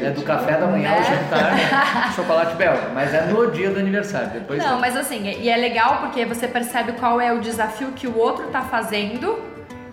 [0.01, 1.03] é do café da manhã ao É.
[1.05, 4.81] jantar chocolate belga, mas é no dia do aniversário, depois Não, não.
[4.81, 8.47] mas assim, e é legal porque você percebe qual é o desafio que o outro
[8.49, 9.39] tá fazendo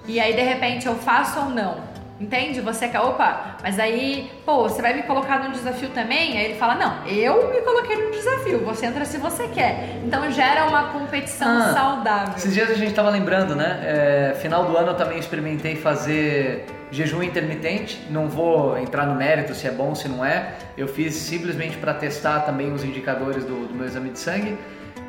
[0.06, 1.78] e aí de repente eu faço ou não.
[2.20, 2.62] Entende?
[2.62, 6.38] Você quer, opa, mas aí, pô, você vai me colocar num desafio também?
[6.38, 9.98] Aí ele fala, não, eu me coloquei num desafio, você entra se você quer.
[10.04, 12.34] Então gera uma competição Ah, saudável.
[12.36, 13.80] Esses dias a gente tava lembrando, né?
[13.84, 18.02] É, final do ano eu também experimentei fazer jejum intermitente.
[18.10, 20.54] Não vou entrar no mérito se é bom, se não é.
[20.76, 24.58] Eu fiz simplesmente para testar também os indicadores do, do meu exame de sangue.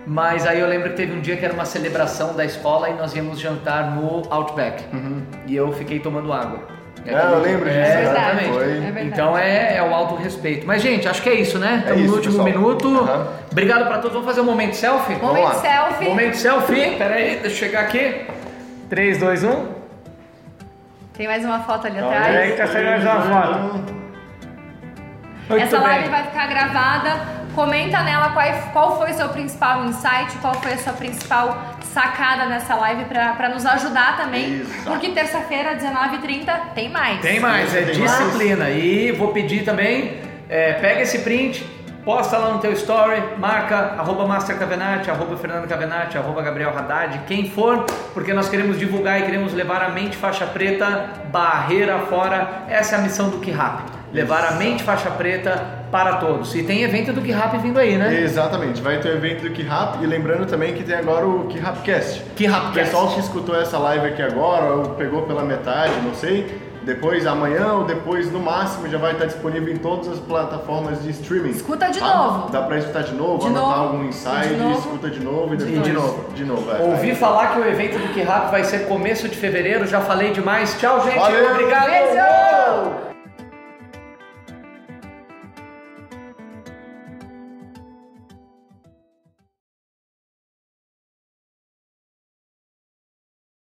[0.06, 2.94] Mas aí eu lembro que teve um dia que era uma celebração da escola e
[2.94, 4.84] nós íamos jantar no Outback.
[5.46, 6.77] E eu fiquei tomando água.
[7.06, 8.48] E Ah, eu lembro disso, É, é exatamente.
[8.52, 8.62] Foi.
[8.64, 9.06] É verdade.
[9.06, 10.66] então é, é o alto respeito.
[10.66, 11.78] Mas, gente, acho que é isso, né?
[11.80, 12.62] Estamos isso, no último pessoal.
[12.62, 12.98] minuto.
[12.98, 13.26] Aham.
[13.50, 14.12] Obrigado pra todos.
[14.12, 15.14] Vamos fazer um momento selfie?
[15.16, 15.54] Momento lá.
[15.54, 16.04] selfie.
[16.08, 16.96] Momento selfie.
[16.96, 18.26] Pera aí, deixa eu chegar aqui.
[18.90, 19.66] 3, 2, 1.
[21.16, 22.36] Tem mais uma foto ali Olha atrás.
[22.36, 23.58] aí, Eita, saiu mais uma foto.
[25.48, 25.88] Muito Essa bem.
[25.88, 27.37] live vai ficar gravada.
[27.54, 32.46] Comenta nela qual, qual foi o seu principal insight, qual foi a sua principal sacada
[32.46, 34.60] nessa live pra, pra nos ajudar também.
[34.60, 34.90] Exato.
[34.90, 37.20] Porque terça-feira, 19h30, tem mais.
[37.20, 38.18] Tem mais, é Tem mais.
[38.18, 38.70] disciplina.
[38.70, 41.64] E vou pedir também, é, pega esse print,
[42.04, 47.20] posta lá no teu story, marca arroba Master Cavenati, arroba Fernando Cavenati, arroba Gabriel Haddad,
[47.26, 47.84] quem for,
[48.14, 52.64] porque nós queremos divulgar e queremos levar a mente faixa preta barreira fora.
[52.68, 53.97] Essa é a missão do K-Rap.
[54.12, 56.54] Levar a mente faixa preta para todos.
[56.54, 58.20] E tem evento do K-Rap vindo aí, né?
[58.22, 62.22] Exatamente, vai ter o evento do K-Rap e lembrando também que tem agora o K-Rapcast.
[62.22, 62.74] O K-Rapcast.
[62.74, 67.74] pessoal que escutou essa live aqui agora, ou pegou pela metade, não sei, depois amanhã
[67.74, 71.50] ou depois no máximo já vai estar disponível em todas as plataformas de streaming.
[71.50, 72.16] Escuta de tá?
[72.16, 72.50] novo.
[72.50, 73.82] Dá pra escutar de novo, De anotar novo.
[73.92, 74.78] algum insight, De novo.
[74.78, 76.32] escuta de novo e depois de novo.
[76.34, 76.80] De novo, é.
[76.82, 80.78] Ouvi falar que o evento do K-Rap vai ser começo de fevereiro, já falei demais.
[80.80, 81.18] Tchau, gente.
[81.18, 81.50] Valeu.
[81.50, 81.90] Obrigado.
[81.90, 82.57] Beijo.